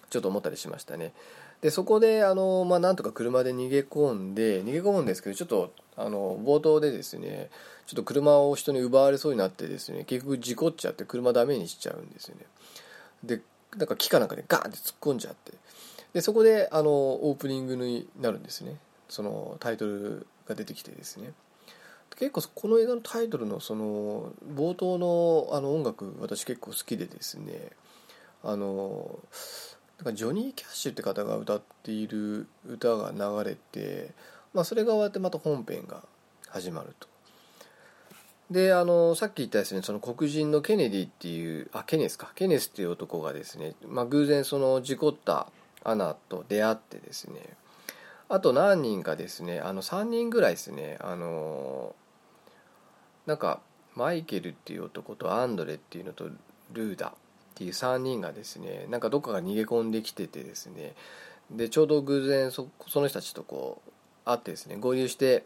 [0.09, 1.13] ちょっと思ったりしましたね。
[1.61, 7.49] でそこであの、まあ、なんとか車で逃げ込んで逃げ込むんですけどちょっとあの冒頭でですね
[7.85, 12.45] ちょっと車を人に奪われそうになってですね結局事故っちゃって車ダメにしちゃうんですよね。
[13.23, 13.41] で
[13.77, 15.53] なんか木かなんかでガーンって突っ込んじゃって。
[16.13, 18.75] でそこであのオープニングになるんですね。
[19.07, 21.31] そのタイトルが出てきてですね。
[22.21, 27.71] 結構この映画のタイトルのその冒頭のあの音楽私結構好きでですね
[28.43, 29.17] あの
[29.97, 34.11] なんかジョニー・キャッシュって方が歌っている歌が流れて、
[34.53, 36.03] まあ、それが終わってまた本編が
[36.47, 37.07] 始まると。
[38.51, 45.47] であのさっき言ったですねその黒人のケネディっていうあケネスかケネスっていう男がですね、まあ、偶然その事故った
[45.83, 47.41] アナと出会ってですね
[48.29, 51.95] あと何人かですねあの3人ぐらいですねあの
[53.25, 53.59] なんか
[53.95, 56.29] マイケルっていう男とアンドレっていうのと
[56.73, 57.13] ルーダ。
[57.51, 60.93] っていう3人がですねなんかどっかが逃げ込んできててですね。
[61.51, 63.91] でちょうど偶然そその人たちとこう
[64.25, 65.45] 会ってですね合流して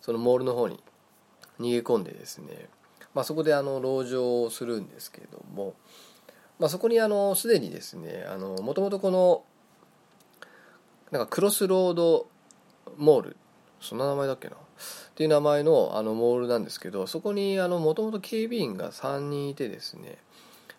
[0.00, 0.82] そのモールの方に
[1.60, 2.68] 逃げ込んでですね、
[3.14, 5.74] まあ、そこであの籠城をするんですけれども、
[6.58, 8.24] まあ、そこにあのすでにですね
[8.62, 9.42] もともとこの
[11.10, 12.26] なんかクロスロード
[12.96, 13.36] モール。
[13.80, 14.56] そんな名前だっけな。
[15.10, 20.18] っていう名前のあのモールなんですけどそこにもともと警備員が3人いてですね、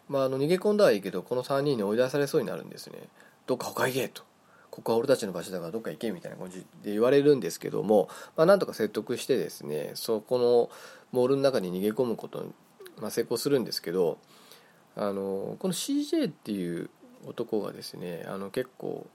[0.10, 3.00] まあ、あの逃げ込んだはいいけどこの3人に追い出されそうになるんですね。
[3.48, 4.24] どっか他行けと。
[4.76, 10.70] ここは俺たちの場所だからどっか行けみたいな感じで言われるんですけども、まあ、なんとか説得してですねそこの
[11.14, 12.54] モールの中に逃げ込むことに、
[13.00, 14.18] まあ、成功するんですけど
[14.98, 16.90] あのこの CJ っていう
[17.26, 19.08] 男がですねあの結構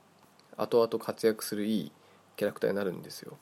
[0.57, 1.93] 後々活躍するいい
[2.37, 3.37] キャラクターになるんですよ。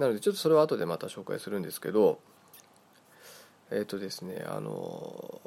[0.00, 2.18] なのでちょっとそれは後でまた紹介するんですけど
[3.70, 5.40] えっ、ー、とですねあの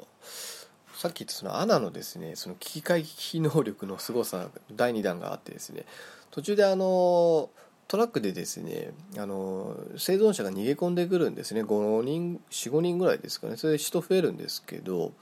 [0.94, 5.84] さっき言ったそのアナのですねその危機回避能力の凄さ第2弾があってですね
[6.30, 7.50] 途中であの
[7.88, 11.62] トラックでですねあの生存者が逃げ込んでくるんですね。
[11.62, 13.56] 5人45人ぐらいですかね。
[13.56, 15.12] それで人増えるんですけど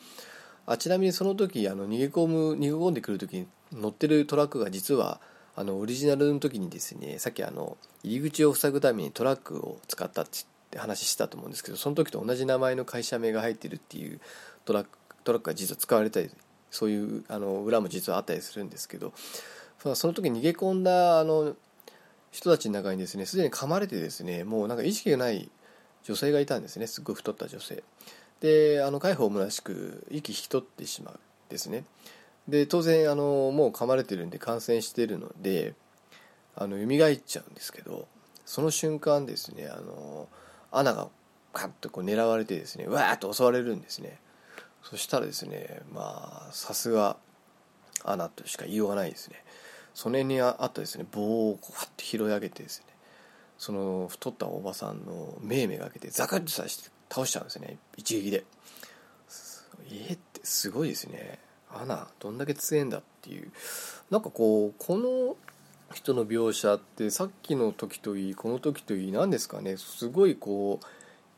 [0.66, 5.20] あちなみにその時あの逃げ込む逃げ込んでくる時に乗ってるトラックが実は
[5.54, 10.26] あのオリジナルの時にですねさっきあの入り口を塞ぐためにトラックを使ったっ
[10.70, 14.20] て話したと思うんですけどその時と同じ名前の会社名が入ってるっていう
[14.64, 14.90] トラック
[15.24, 16.30] トラックが実は使われたり
[16.70, 19.12] そういうあの裏も実はあったりするんですけど
[19.94, 21.54] その時逃げ込んだあの
[22.30, 25.50] 人たちの中にですねすでに噛まれてですねもうなんか意識がない
[26.04, 27.82] 女性がいたんですねすっごい太った女性。
[28.40, 31.84] であの海保むらしく息引き取ってしまうですね。
[32.48, 35.74] で当然あのもう噛まれてるんで感染してるので
[36.57, 38.09] あの蘇っちゃうんですけど
[38.44, 40.28] その瞬間ですねあの
[40.70, 41.09] 穴が
[41.52, 44.18] カッとこう狙われてですねわーっと襲われるんですね。
[44.83, 47.16] そしたらですねまあさすが
[48.05, 49.42] アナとしか言いようがないですね。
[49.94, 52.87] その辺にあったですね棒をこうって拾い上げてですね
[53.59, 58.44] その太ったおばさんの目めがけてザクッとさして倒しちゃうんですね一撃で。
[59.90, 61.38] えってすごいですね。
[61.74, 63.50] アナどんだけ強えんだっていう
[64.11, 65.37] なんかこうこの
[65.94, 70.87] 人の描写ってさっきの時といいこの時といい何ですかねすごいこう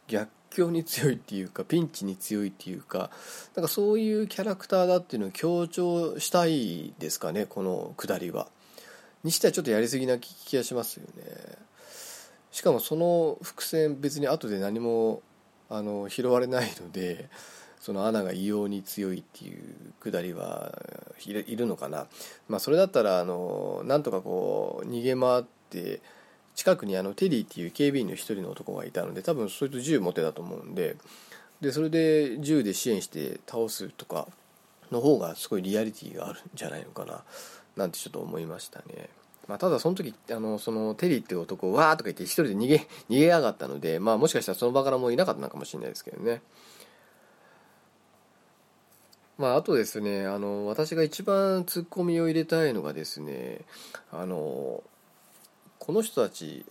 [0.06, 3.10] 逆境に強いっていうかピンチに強いっていうか
[3.56, 8.48] なんかそういうキャラクターだっていうのを強調したいですかねこのくだりは。
[9.24, 11.22] にしてはちょっとやりすぎな気がしますよね。
[12.52, 15.22] しかもその伏線別に後で何も
[15.70, 17.28] あの拾われないので
[17.84, 19.60] そのアナが異様に強いっていう
[20.00, 20.72] くだりは
[21.26, 22.06] いるのかな、
[22.48, 26.00] まあ、それだったらあのなんとかこう逃げ回って
[26.54, 30.96] 近くにあのテリーっていう警備員の一人の男がいたので多分そいつ銃持てたと思うんで
[31.60, 34.28] でそれで銃で支援して倒すとか
[34.90, 37.22] の方がすごいリアリティがあるんじゃないのかな
[37.76, 39.10] なんてちょっと思いましたね。
[39.46, 42.76] まあ、ただその時あのそのテリーっていう男わーとか言って一人で逃げ
[43.10, 46.40] 逃げやがったので、まあ、もしかしたらその場からもういなかったのかもしれないですけどね。
[49.36, 53.62] まあ、あとですねあの私が一番ツッコミを入れたいのがですね
[54.12, 54.82] あの
[55.78, 56.64] この人たち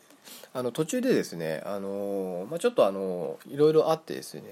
[0.54, 4.44] あの途中でですねあの、まあ、ちょっとあのいろいろあってですね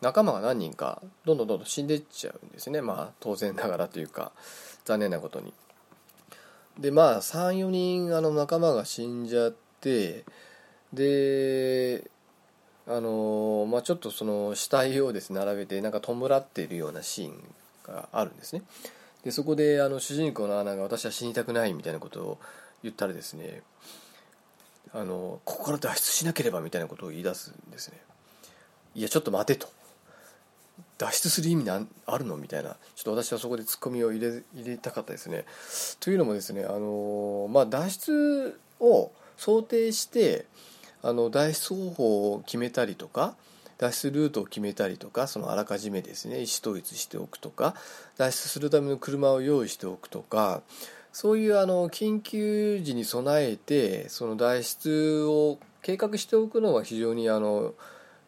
[0.00, 4.32] 仲間が何人かどんどんどんどん死んでいっちゃうんですねまあ当然ながらというか
[4.84, 5.52] 残念なことに。
[6.78, 10.24] でまあ34人あの仲間が死んじゃって
[10.92, 12.10] で
[12.86, 17.54] あのまあ、ちょっとその死体をですね並べてなんか弔っているようなシーン
[17.90, 18.62] があるんですね。
[19.24, 22.38] でそこであの主人公のアナが私は死にたくないみたいなことを
[22.82, 23.62] 言ったらですね
[24.94, 28.00] あのここから脱出しなければみたいなことを言い出すんですね。
[28.94, 29.68] いやちょっと待てと。
[30.98, 32.76] 脱出する意味あるのみたいな。
[32.94, 35.44] ちょっと私はそこでツッコミを入れ入れたかったですね。
[35.98, 40.46] というのもですねあの、まあ、脱出を想定して
[41.02, 43.34] あの脱出方法を決めたりとか
[43.80, 47.74] 脱出ルートを決めたりとかそのあらかじめですね意思統一しておくとか
[48.18, 50.60] 脱出するための車を用意しておくとか
[51.14, 57.72] そういうあの緊急時に備えてその脱出を計画しておくのは非常にあの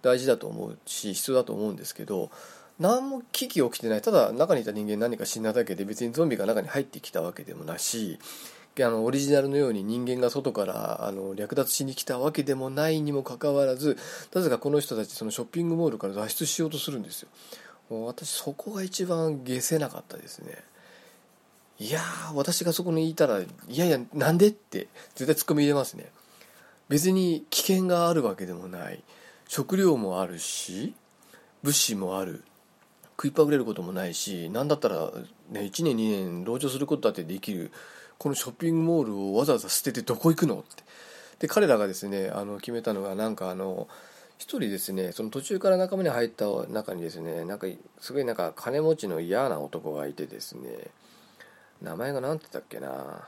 [0.01, 2.31] 大事だと思うし必要だと思うんですけど
[2.81, 4.03] 何も危機起きてない。
[4.03, 8.19] ただ中にいた人間何か死んだだけで別にゾンビが中に入ってきたわけでもなし
[8.81, 13.99] あのオリジナルのように人間が外からあの略奪しに来たわけでもないにもかかわらず
[14.35, 17.29] なぜかこの人たちそのショッピングモールから脱出しようとするんですよ。
[17.91, 20.57] 私そこが一番下せなかったですね。
[21.79, 22.01] いや
[22.35, 26.07] 私がそこにいたらいやいやなんでって絶対ツッコミ入れますね。
[26.89, 29.03] 別に危険があるわけでもない。
[29.49, 30.95] 食料もあるし
[31.63, 32.43] 物資もある。
[33.19, 35.11] 食いっぱぐれることもないし何だったら、
[35.51, 37.71] ね、1年2年籠城することだってできる。
[38.19, 40.85] このショッピングモールをわざわざ捨ててどこ行くのって。
[41.41, 43.89] で彼らがですねあの決めたのがなんかあの
[44.39, 47.67] 一人ですねその途中から仲間に入った中にですねなんか
[48.01, 50.69] すごいなんか金持ちの嫌な男がいてですね
[51.81, 53.27] 名前が何て言ったっけな。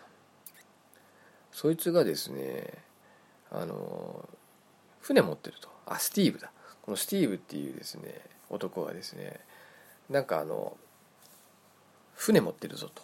[1.51, 2.73] そいつがですね
[3.51, 4.29] あの
[5.01, 5.69] 船持ってると。
[5.87, 6.51] あスティーブだ。
[6.83, 8.21] このスティーブっていうですね
[8.51, 9.41] 男がですね
[10.11, 10.77] なんかあの
[12.15, 13.03] 船持ってるぞと。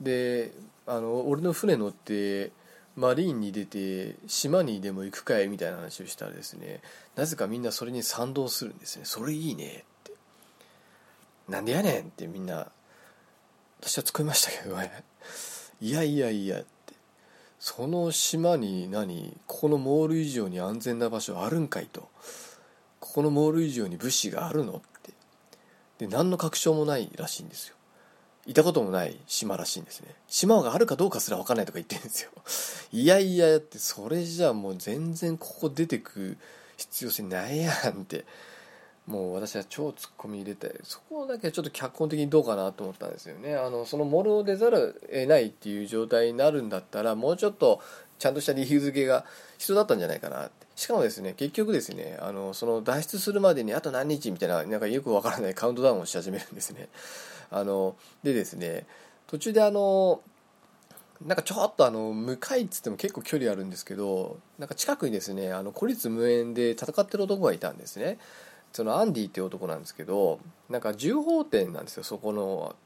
[0.00, 0.52] で
[0.86, 2.52] あの俺の船乗って
[2.96, 6.80] マリーンに出て島にでも行くかいみたいな話をしたらですね
[7.16, 9.04] なぜかみんなそれに賛同するんですね。
[9.04, 10.12] それいいねって。
[11.48, 12.68] なんでやねんってみんな
[13.80, 15.04] 私は突っ込みましたけどね。
[15.80, 16.66] いやいやいやって。
[17.58, 22.08] その島に何ここのモール以上に安全な場所あるんかいと。
[23.00, 25.12] ここのモール以上に物資があるのって。
[25.98, 27.75] で何の確証もないらしいんですよ。
[28.46, 30.14] いたこともない島らしいんですね。
[30.28, 32.30] 島があるかどうかすら分かんないとか言ってるんですよ。
[32.92, 36.36] いやいやってそれじゃあもう全然ここ出てく
[36.76, 38.24] 必要性ないやんって。
[39.06, 43.54] もう私は超ツッコミ入れてそこだけはちょっと脚本的にどうかなと思ったんですよね。
[43.54, 47.80] あのそのモルを出ざるを得ないっていう状態になるんだったらもうちょっと
[48.18, 49.24] ちゃんとした理由付けが
[49.58, 50.66] 必要だったんじゃないかなって。
[50.74, 56.88] しかもですね結局ですねあのその脱出するまでにあと何日みたいななんかよくわからないカウントダウンをし始めるんですね。
[57.50, 58.86] あのでですね
[59.26, 60.20] 途中であの
[61.24, 68.18] なんかちょっとあの向かいっつっても結構距離あるんですけどなんか近くにですねあの孤立無縁で戦ってる男がいたんですね。
[68.72, 70.38] そのアンディっていう男なんですけど
[70.68, 72.76] なんか銃砲店なんですよそこの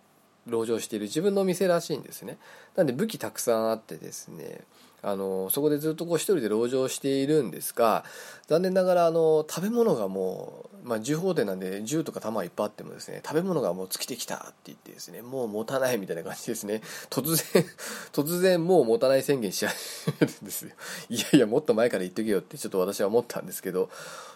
[0.48, 2.38] 籠城している自分の店らしいんですね。
[2.76, 4.60] なんで武器たくさんあってですね
[5.02, 8.04] あのそこでずっとこう一人で籠城しているんですが
[8.48, 16.82] 残念ながらあの食べ物がもう、まあ、銃砲店なんで銃とか弾いっぱいあってもですね食べ物がもう尽きてきたって言ってですねもう持たないみたいな感じですね。
[17.08, 17.64] 突然
[18.12, 19.76] 突然もう持たない宣言し始
[20.20, 20.70] めるんですよ。
[21.08, 23.88] いやいやもっと前から言っとけよってちょっと私は思ったんですけど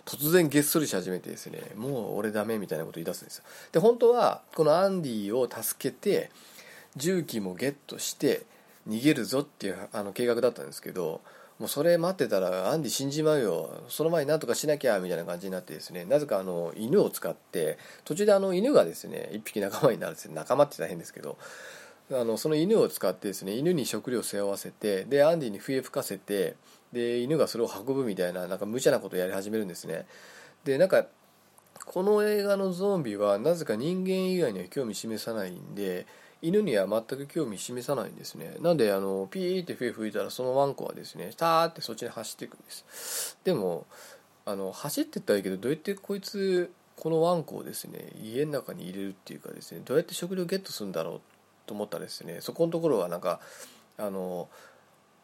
[0.06, 3.44] 突然げっそりし始めてですねもう俺ダメみたいなこと言い出すんですよ。
[3.72, 6.30] で本当はこのアンディを助けて
[6.96, 8.46] 重機もゲットして
[8.88, 11.20] 逃げるぞっていうあの計画だったんですけど
[11.58, 13.84] もうそれ待ってたらアンディ死んじまうよ。
[13.88, 16.04] その前になんとかしなきゃみたいな感じになってですね。
[16.04, 21.38] なぜかあの犬を使って途中であの犬がですね一匹仲間になるんです仲間って大変ですけど。
[22.12, 26.54] あのその犬を使ってですね犬に食料を背負わせてでアンディに笛吹かせて
[26.92, 30.04] で犬がそれを運ぶみたいななんか無茶なことをやり始めるんですね。
[30.64, 31.06] でなんか
[31.86, 36.06] この映画のゾンビはなぜか人間以外には興味示さないんで
[36.44, 38.56] 犬には全く興味示さないんですね。
[38.60, 43.38] なんであのピーって笛吹いたらそのワンコはですねターってそっちに走っていくんです。
[43.44, 43.86] でも
[44.44, 51.20] あの走ってったらいいけどどうやってこいつこのワンコをですね家の中に入れるっていうかですねどうやって食料ゲットするんだろう
[51.66, 53.40] と思ったらですねそこのところはなんか
[53.96, 54.48] あの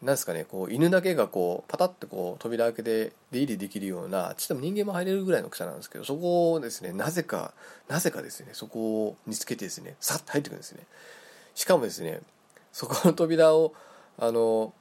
[0.01, 7.53] なんですかねこう犬だけがこうパタッとこう扉開けて出入りできるようなちょっと人間も入れるぐらいの草なんですけどそこをですねなぜか
[7.87, 10.85] なぜかですねそこを見つけてですねさっと入ってくるんですね。
[11.53, 12.21] しかもですね
[12.71, 13.73] そこの扉を
[14.17, 14.73] あの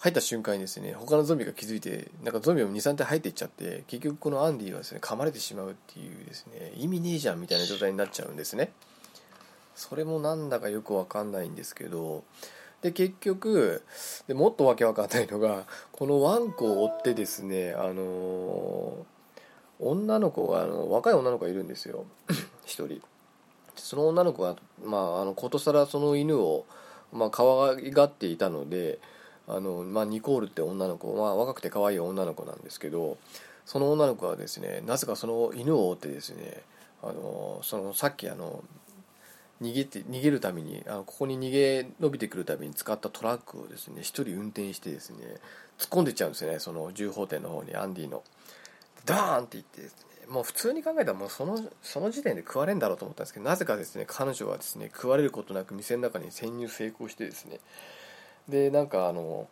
[0.00, 8.70] 入った瞬間にですね他のゾンビが気づいてなんかゾンビも23体入っていっちゃって結局このアンディはですね噛まれてしまうっていうですね意味ねえじゃんみたいな状態になっちゃうんですね。
[9.74, 12.24] それもなんだかよくわかんないんですけど
[12.82, 13.82] で結局
[14.28, 19.04] でもっとわけわかんないのがこのワンコを追ってですねあの
[19.80, 22.04] 女の子があの若い女の子がいるんですよ。
[22.64, 23.00] 一人。
[23.76, 26.66] その女の子が、まあ、あのことさらその犬を、
[27.12, 27.44] まあ可
[27.76, 28.98] 愛がっていたので
[29.46, 33.16] あの、まあ、ニコールって女の子、まあ、若くて可愛い女の子なんですけど
[33.64, 36.62] その女の子はですねなぜかその犬を追ってですね
[37.02, 38.62] あのそのさっきあの
[39.60, 45.18] 逃げて逃げるためにあのここに逃げ伸びてくるために使ったトラックをですね一人運転してですね
[45.78, 48.22] 突っ込んでっちゃうんですよねその銃砲店の方にアンディの。
[49.08, 57.60] ダーンっていってですねもう普通に考えたらもうそのその時点で食われんだろうと思ったんですけどなぜかですね彼女はですね食われることなく店の中に潜入成功してですね。
[58.48, 59.48] でなんかあの、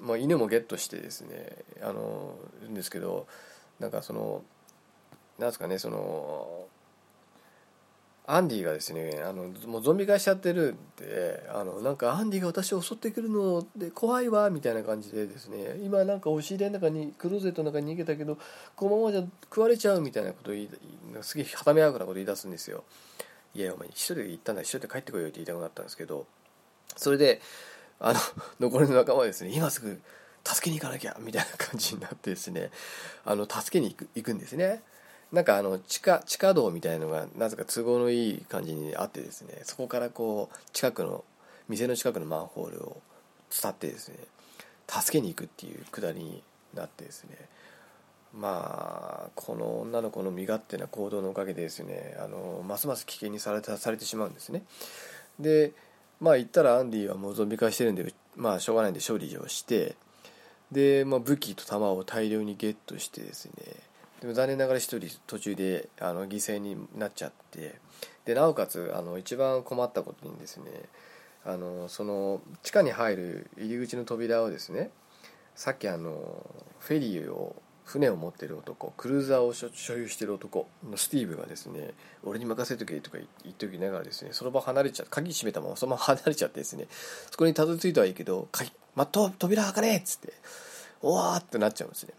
[0.00, 3.26] まあ、犬もゲットしてですねあのいるんですけど
[3.78, 4.42] なんかその
[5.38, 6.66] なんですかねその
[8.26, 18.38] アンディがですねあのもうゾンビ化しちゃってるんであのなんかアンディが私を襲ってくるので怖いわみたいな感じでですね今なんか押し入れの中にクローゼットの中に逃げたけど
[18.76, 20.68] このままじゃ食われちゃうみたいなことを言い
[21.22, 22.84] すげえはため合うようなこと言い出すんですよ。
[23.54, 26.26] いやお前一人で行ったんだ一人で帰ってこいよって言いたくなったんですけど
[26.96, 27.40] それで
[27.98, 28.20] あの
[28.60, 30.00] 残りの仲間はですね今すぐ
[30.44, 32.70] 助けに行かなきゃみたいな感じになってですね
[33.24, 34.82] あの助けに行く行くんですね。
[35.32, 41.24] なんかあの地下地下道みたいのがなぜか都合のいい感じにあってですねそこからこう近くの
[41.68, 43.00] 店の近くのマンホールを
[43.62, 44.16] 伝ってですね
[44.88, 46.42] 助けに行くっていうくだりに
[46.74, 47.36] なってですね
[48.34, 54.62] まあこの女の子の身勝手な行動のおかげでですねあのますます危険にされたされてしまうんですね。
[55.38, 55.72] で
[56.20, 59.96] まあ言ったらアンディはもうゾンビ化してるんでまあしょうがないんで勝利をして
[60.70, 63.52] で、まあ、武器と弾を大量にゲットしてですね
[64.20, 67.76] でも残念ながら一人途中であの犠牲になっちゃって
[68.24, 70.64] でなおかつあの一番困ったことにですね
[71.44, 74.90] あのその地下に入る入り口の扉をですね
[75.54, 76.46] さっきあの
[76.80, 81.90] フェリーを船を持ってる男クルーザーを所有してる男のスティーブがですね
[82.22, 86.86] 俺に任せとけとか言っておきながらですねその場離れちゃって鍵閉めたままそのまま離れちゃってですね
[87.30, 90.34] そこにたどり着いたはいいけど「鍵まっと扉開かねえ!」っつって
[91.02, 92.14] 「おわ!」ってなっちゃうんですね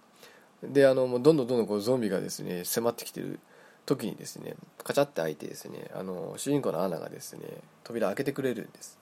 [0.64, 3.40] であのもうどんどんどんどんこうゾンビがですね迫ってきてる
[3.86, 7.42] 時にですねカチャって開いてですねあの主人公のアナがですね
[7.84, 9.00] 扉開けてくれるんです。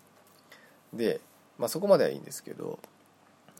[0.94, 1.20] で、
[1.58, 2.80] まあ、そこまではいいんですけど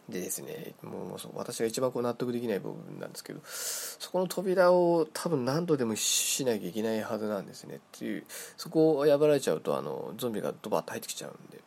[0.08, 8.24] でですねもう私が一番こう納得できない部分なんですけどそこの扉を多分何度でもしなきゃいけないはずなんですねっていう
[8.58, 11.60] そこを破られちゃうとあのゾンビがドバッと入ってきちゃうんで。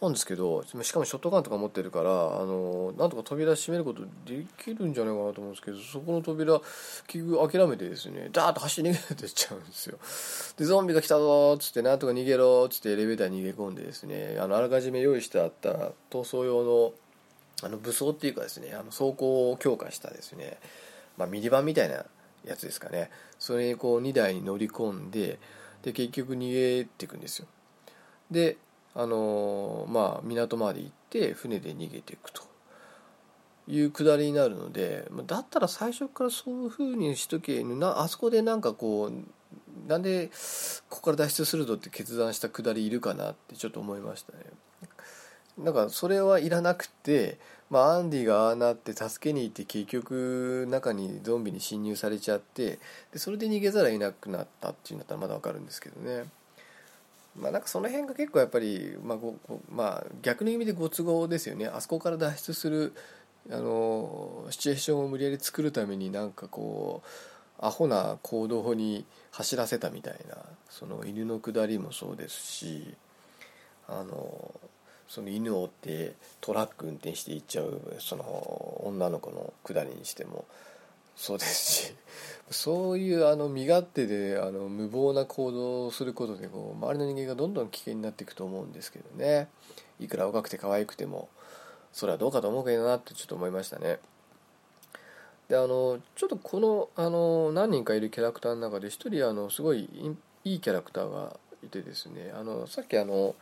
[0.00, 6.60] なんですけどしかもショットガンとか持ってるからあのなんとか扉閉めることできるんじゃないかなと思うんですけどそこの扉
[7.06, 9.98] 結局諦めてですねダーッと走り逃げてっちゃうんですよ。
[10.56, 16.92] でゾンビが来たぞっつってなんとか逃げろっつってエレベーターに逃げ込んでですねあのあらかじめ用意してあった逃走用の
[17.60, 20.58] あの武装っていうかですねあの走行を強化したですね、
[21.16, 22.04] まあ、ミニバンみたいな
[22.44, 23.10] やつですかね。
[23.38, 25.38] それにこう2台に乗り込んで
[25.82, 27.46] で結局逃げていくんですよ。
[28.30, 28.56] で
[28.94, 32.42] あのまあ港まで行って船で逃げていくと
[33.68, 40.30] いうくだりになるのでだったら最初からそういうふうにしとけなあそこでなんかこうなんで
[40.88, 44.38] ここから脱出するぞって決断したくだりいるかなってちょっと思いましたね。
[45.58, 52.78] なんかそれはいらなくて、まあ、アンディがああなって助けに行って結局中にゾンビに侵入されちゃって
[53.12, 56.26] でそれで逃げざるを得なくなったっていうんだったらまだわかるんですけどね。
[57.40, 59.36] まあなんかその辺が結構やっぱり、まあご
[59.70, 61.66] まあ、逆の意味でご都合ですよね。
[61.66, 62.94] あそこから脱出する
[63.50, 67.08] あのシチュエーションを無理やり作るためになんかこう
[67.64, 70.36] アホな行動に走らせたみたいな
[70.68, 72.94] その犬の下りもそうですし
[73.88, 74.52] あの
[75.08, 80.44] その犬を追ってトラック運転して行っちゃうその女の子の下りにしても
[81.18, 81.94] そうですし
[82.50, 89.48] そういうあの身勝手であの無謀な行動をすることでこう周りの人間がどんどん危険になっていくと思うんですけどね。
[90.00, 91.28] いくら若くて可愛くても
[91.92, 93.98] それはどうかと思うけどなってちょっと思いましたね。
[95.48, 99.90] であのちょっとこのあの何人かいるキャラクターの中で一人あのすごい
[100.44, 102.32] いいキャラクターがいてですね。
[102.34, 103.34] あのさっきあの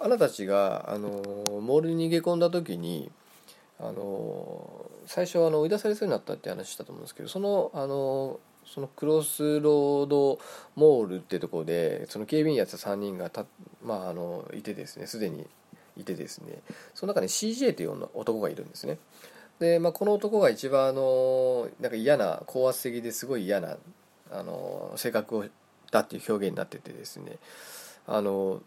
[0.00, 1.08] あなたたちがあの
[1.60, 3.10] モールに逃げ込んだ時に
[3.88, 10.38] あの最初あの追い出されそうになったって話したと思うんですけどそのあのそのクロスロード
[10.74, 13.44] モールってとこでその警備員やつ3人がた、
[13.84, 15.46] まあ、あのいてですねすでに
[15.96, 16.60] いてですね。
[16.94, 18.98] その中に CJ という男がいるんですね。
[19.60, 23.76] で、まあ、この男が一番あのなんか嫌な高圧的ですごい嫌な
[24.32, 25.44] あの性格を
[25.92, 27.38] だっていう表現になっててですね。
[28.06, 28.60] あの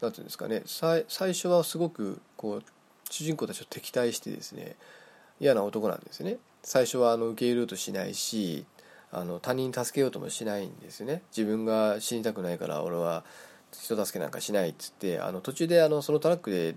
[0.00, 0.62] なんていうんですかね。
[0.64, 2.62] 最初はすごくこう
[3.14, 4.74] 主人公たちと敵対してですね
[5.38, 6.38] 嫌な男なんですね。
[6.64, 8.64] 最初はあの受け入れようとしないし
[9.12, 11.22] あの他人助けようともしないんですね。
[11.36, 13.24] 自分が死にたくないから俺は
[13.70, 16.74] 人助けなんかしないっつってあの途中であのそのトラックで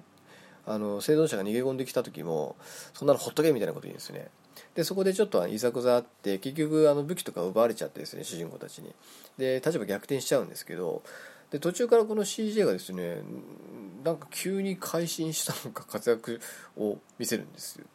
[0.68, 2.56] あの生存者が逃げ込んできた時も
[2.94, 4.28] そんなのほっとけみたいなこと言うんですね。
[4.76, 8.94] でそこでちょっといざこざあって結局あの武器とか奪われちゃってですね主人公たちに。
[9.40, 11.02] で立場逆転しちゃうんですけど
[11.52, 13.22] で途中からこの CJ がですね
[14.04, 16.40] なんか急に改心したのか活躍
[16.78, 17.86] を見せるんですよ。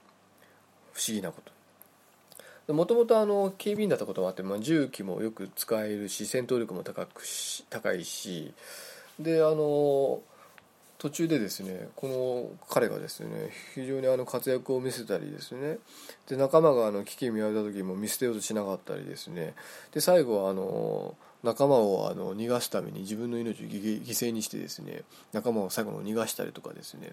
[0.93, 1.53] 不思議なこと
[2.73, 8.53] もともと警備員だったこともあって、まあ、銃器もよく使えるし戦闘力も高くし高いし
[9.19, 10.21] であの
[10.99, 12.07] 途中でですねこ
[12.61, 15.79] の彼がですね非常にあの活躍を見せたりですね
[16.29, 19.55] で仲間があの危機見られた時も見捨てようとしなかったりですね
[19.93, 27.12] で最後はあの仲間をあの逃がすために自分の命を犠牲にしてですね仲間を最後の逃がしたりとかですね、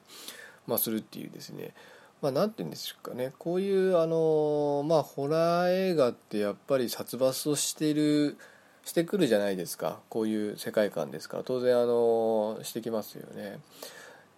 [0.67, 1.73] まあ、するっていうですね
[2.21, 3.31] まあ何て言うんですかね。
[3.39, 8.37] こういうあのまあホラー映画ってやっぱり殺伐としている
[8.83, 9.99] してくるじゃないですか。
[10.09, 11.43] こういう世界観ですから。
[11.43, 13.59] 当然あのしてきますよね。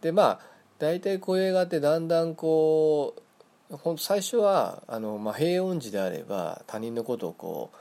[0.02, 0.40] でまあ
[0.78, 3.16] 大体こういう映画ってだんだんこ
[3.70, 7.78] う最初はあの、まあ、平穏時であれば他人のことをこう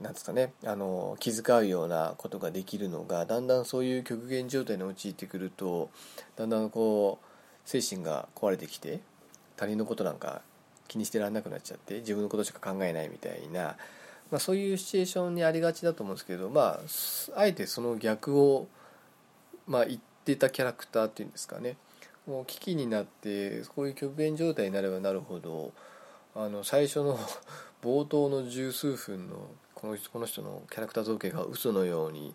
[0.00, 5.90] なんですかねあの気遣うようなことができるのがだんだんそういう極限状態に陥ってくると
[6.36, 9.00] だんだんこう精神が壊れてきて
[9.56, 10.40] 他人のことなんか
[10.88, 13.76] 気にしてらんなくなっちゃって自分のことしか考えないみたいな、
[14.30, 16.80] まあ、そういうシチュエーションにありがちだと思うんですけどま
[17.36, 18.68] ああえてその逆を、
[19.66, 21.76] まあ、言ってたキャラクターっていうんですかね。
[22.26, 25.72] もう危機になってこういう極限状態になればなるほど
[26.34, 27.18] あの最初の
[27.82, 29.48] 冒頭の十数分の
[29.80, 32.34] このこの人のキャラクター造形が嘘のように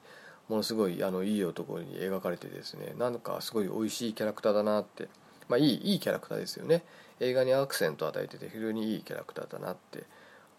[0.49, 5.07] ものすごいあのいい男に描かれてですねなんかすごい美味しいキャラクターだなって。
[5.47, 6.83] まあいいいいキャラクターですよね。
[7.19, 10.03] 映画にアクセントを与えてて非常にいいキャラクターだなって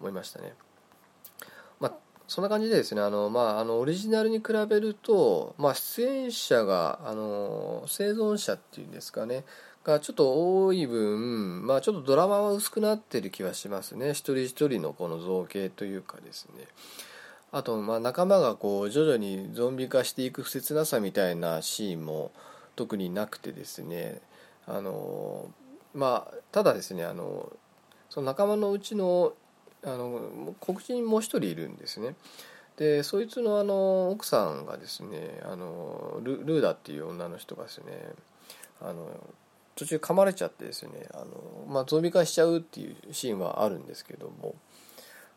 [0.01, 0.55] 思いましたね。
[1.81, 1.93] まあ
[2.29, 9.45] そんな感じでですねあの、まあ、あのオリジナルに比べると、まあ、出演者があの生存者っていうんですかね。
[9.87, 14.11] がちょっと多い分、まあ、ちょっとドラマは薄くなってる気はしますね。
[14.11, 16.67] 一人一人のこの造形というかですね。
[17.53, 22.33] あとまあ仲間がこう徐々にゾンビ化していく不切なさみたいなシーンも
[22.75, 24.21] 特になくてですね。
[24.67, 25.49] あの
[25.95, 27.53] まあただですねあの
[28.11, 29.35] その仲間のうちの
[29.85, 32.17] あの黒人もう一人いるんですね。
[32.77, 37.85] でそいつのあの奥さんがですねあのルルーダっていう女の人がですね
[38.83, 39.09] あの
[39.77, 41.27] 途中噛まれちゃってですねあの、
[41.69, 44.57] まあ、ゾンビ化しちゃうっていうシーンはあるんですけども、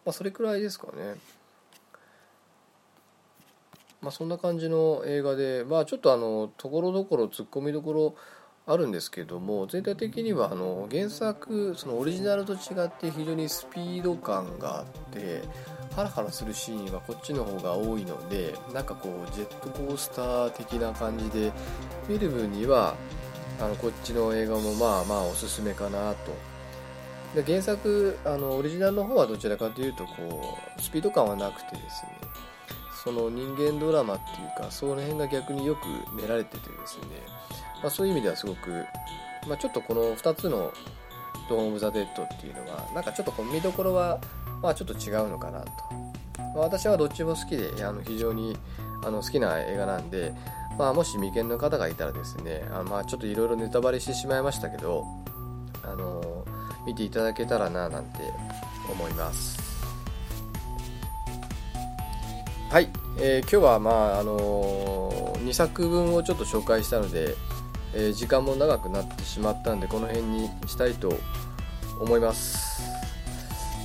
[0.05, 1.15] まあ、それくらいですかね。
[4.01, 8.15] まあ、そんな感じの映画で、まあ、ちょっとあのところどころツッコミどころ
[8.65, 15.41] あるんですけども全体的にはあの原作そのオリジナルと違って非常にスピード感があって
[15.95, 21.51] ハラハラするシーンはこっちの方が多いのでなんかこうジェットコースター的な感じで
[22.07, 22.95] 見る分には
[23.59, 26.31] あのこっちの映画もまあまあおすすめかなと。
[27.35, 32.11] で原作あのオリジナルの方はどちらかというとこうスピード感はなくてですね
[33.03, 35.85] その人間ドラマっていうかその辺が逆によく
[36.19, 37.05] 練られててですね
[37.81, 38.85] まあ、そういう意味ではすごく、
[39.47, 40.71] まあ、ちょっとこの2つの
[41.49, 44.19] 「ドーン・オブ・ザ・デッド」っていうのはなんかちょっとこう見どころは、
[44.61, 45.67] まあ、ちょっと違うのかなと、
[46.37, 48.57] まあ、私はどっちも好きであの非常に
[49.03, 50.33] あの好きな映画なんで、
[50.79, 55.05] まあ、もし未見の方がいたらですねあまあちょっといろいろネタバレしてしまいましたけど
[55.83, 56.45] あの
[56.87, 58.19] 見ていただけたらななんて
[58.91, 59.59] 思います。
[62.71, 67.35] はい、えー、今日はまああのー、2作分をちょっと紹介したので
[67.93, 71.13] えー、時間も長くなってしまったんでこの辺にしたいと
[71.99, 72.81] 思います、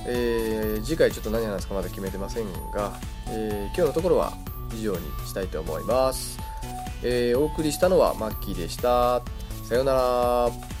[0.07, 2.93] えー、次回ちょっと何話すかまだ決めてませんが、
[3.29, 4.33] えー、今日のところは
[4.73, 6.37] 以上にしたいと思います、
[7.03, 9.21] えお送りしたのはマッキーでした。
[9.67, 10.74] さようなら。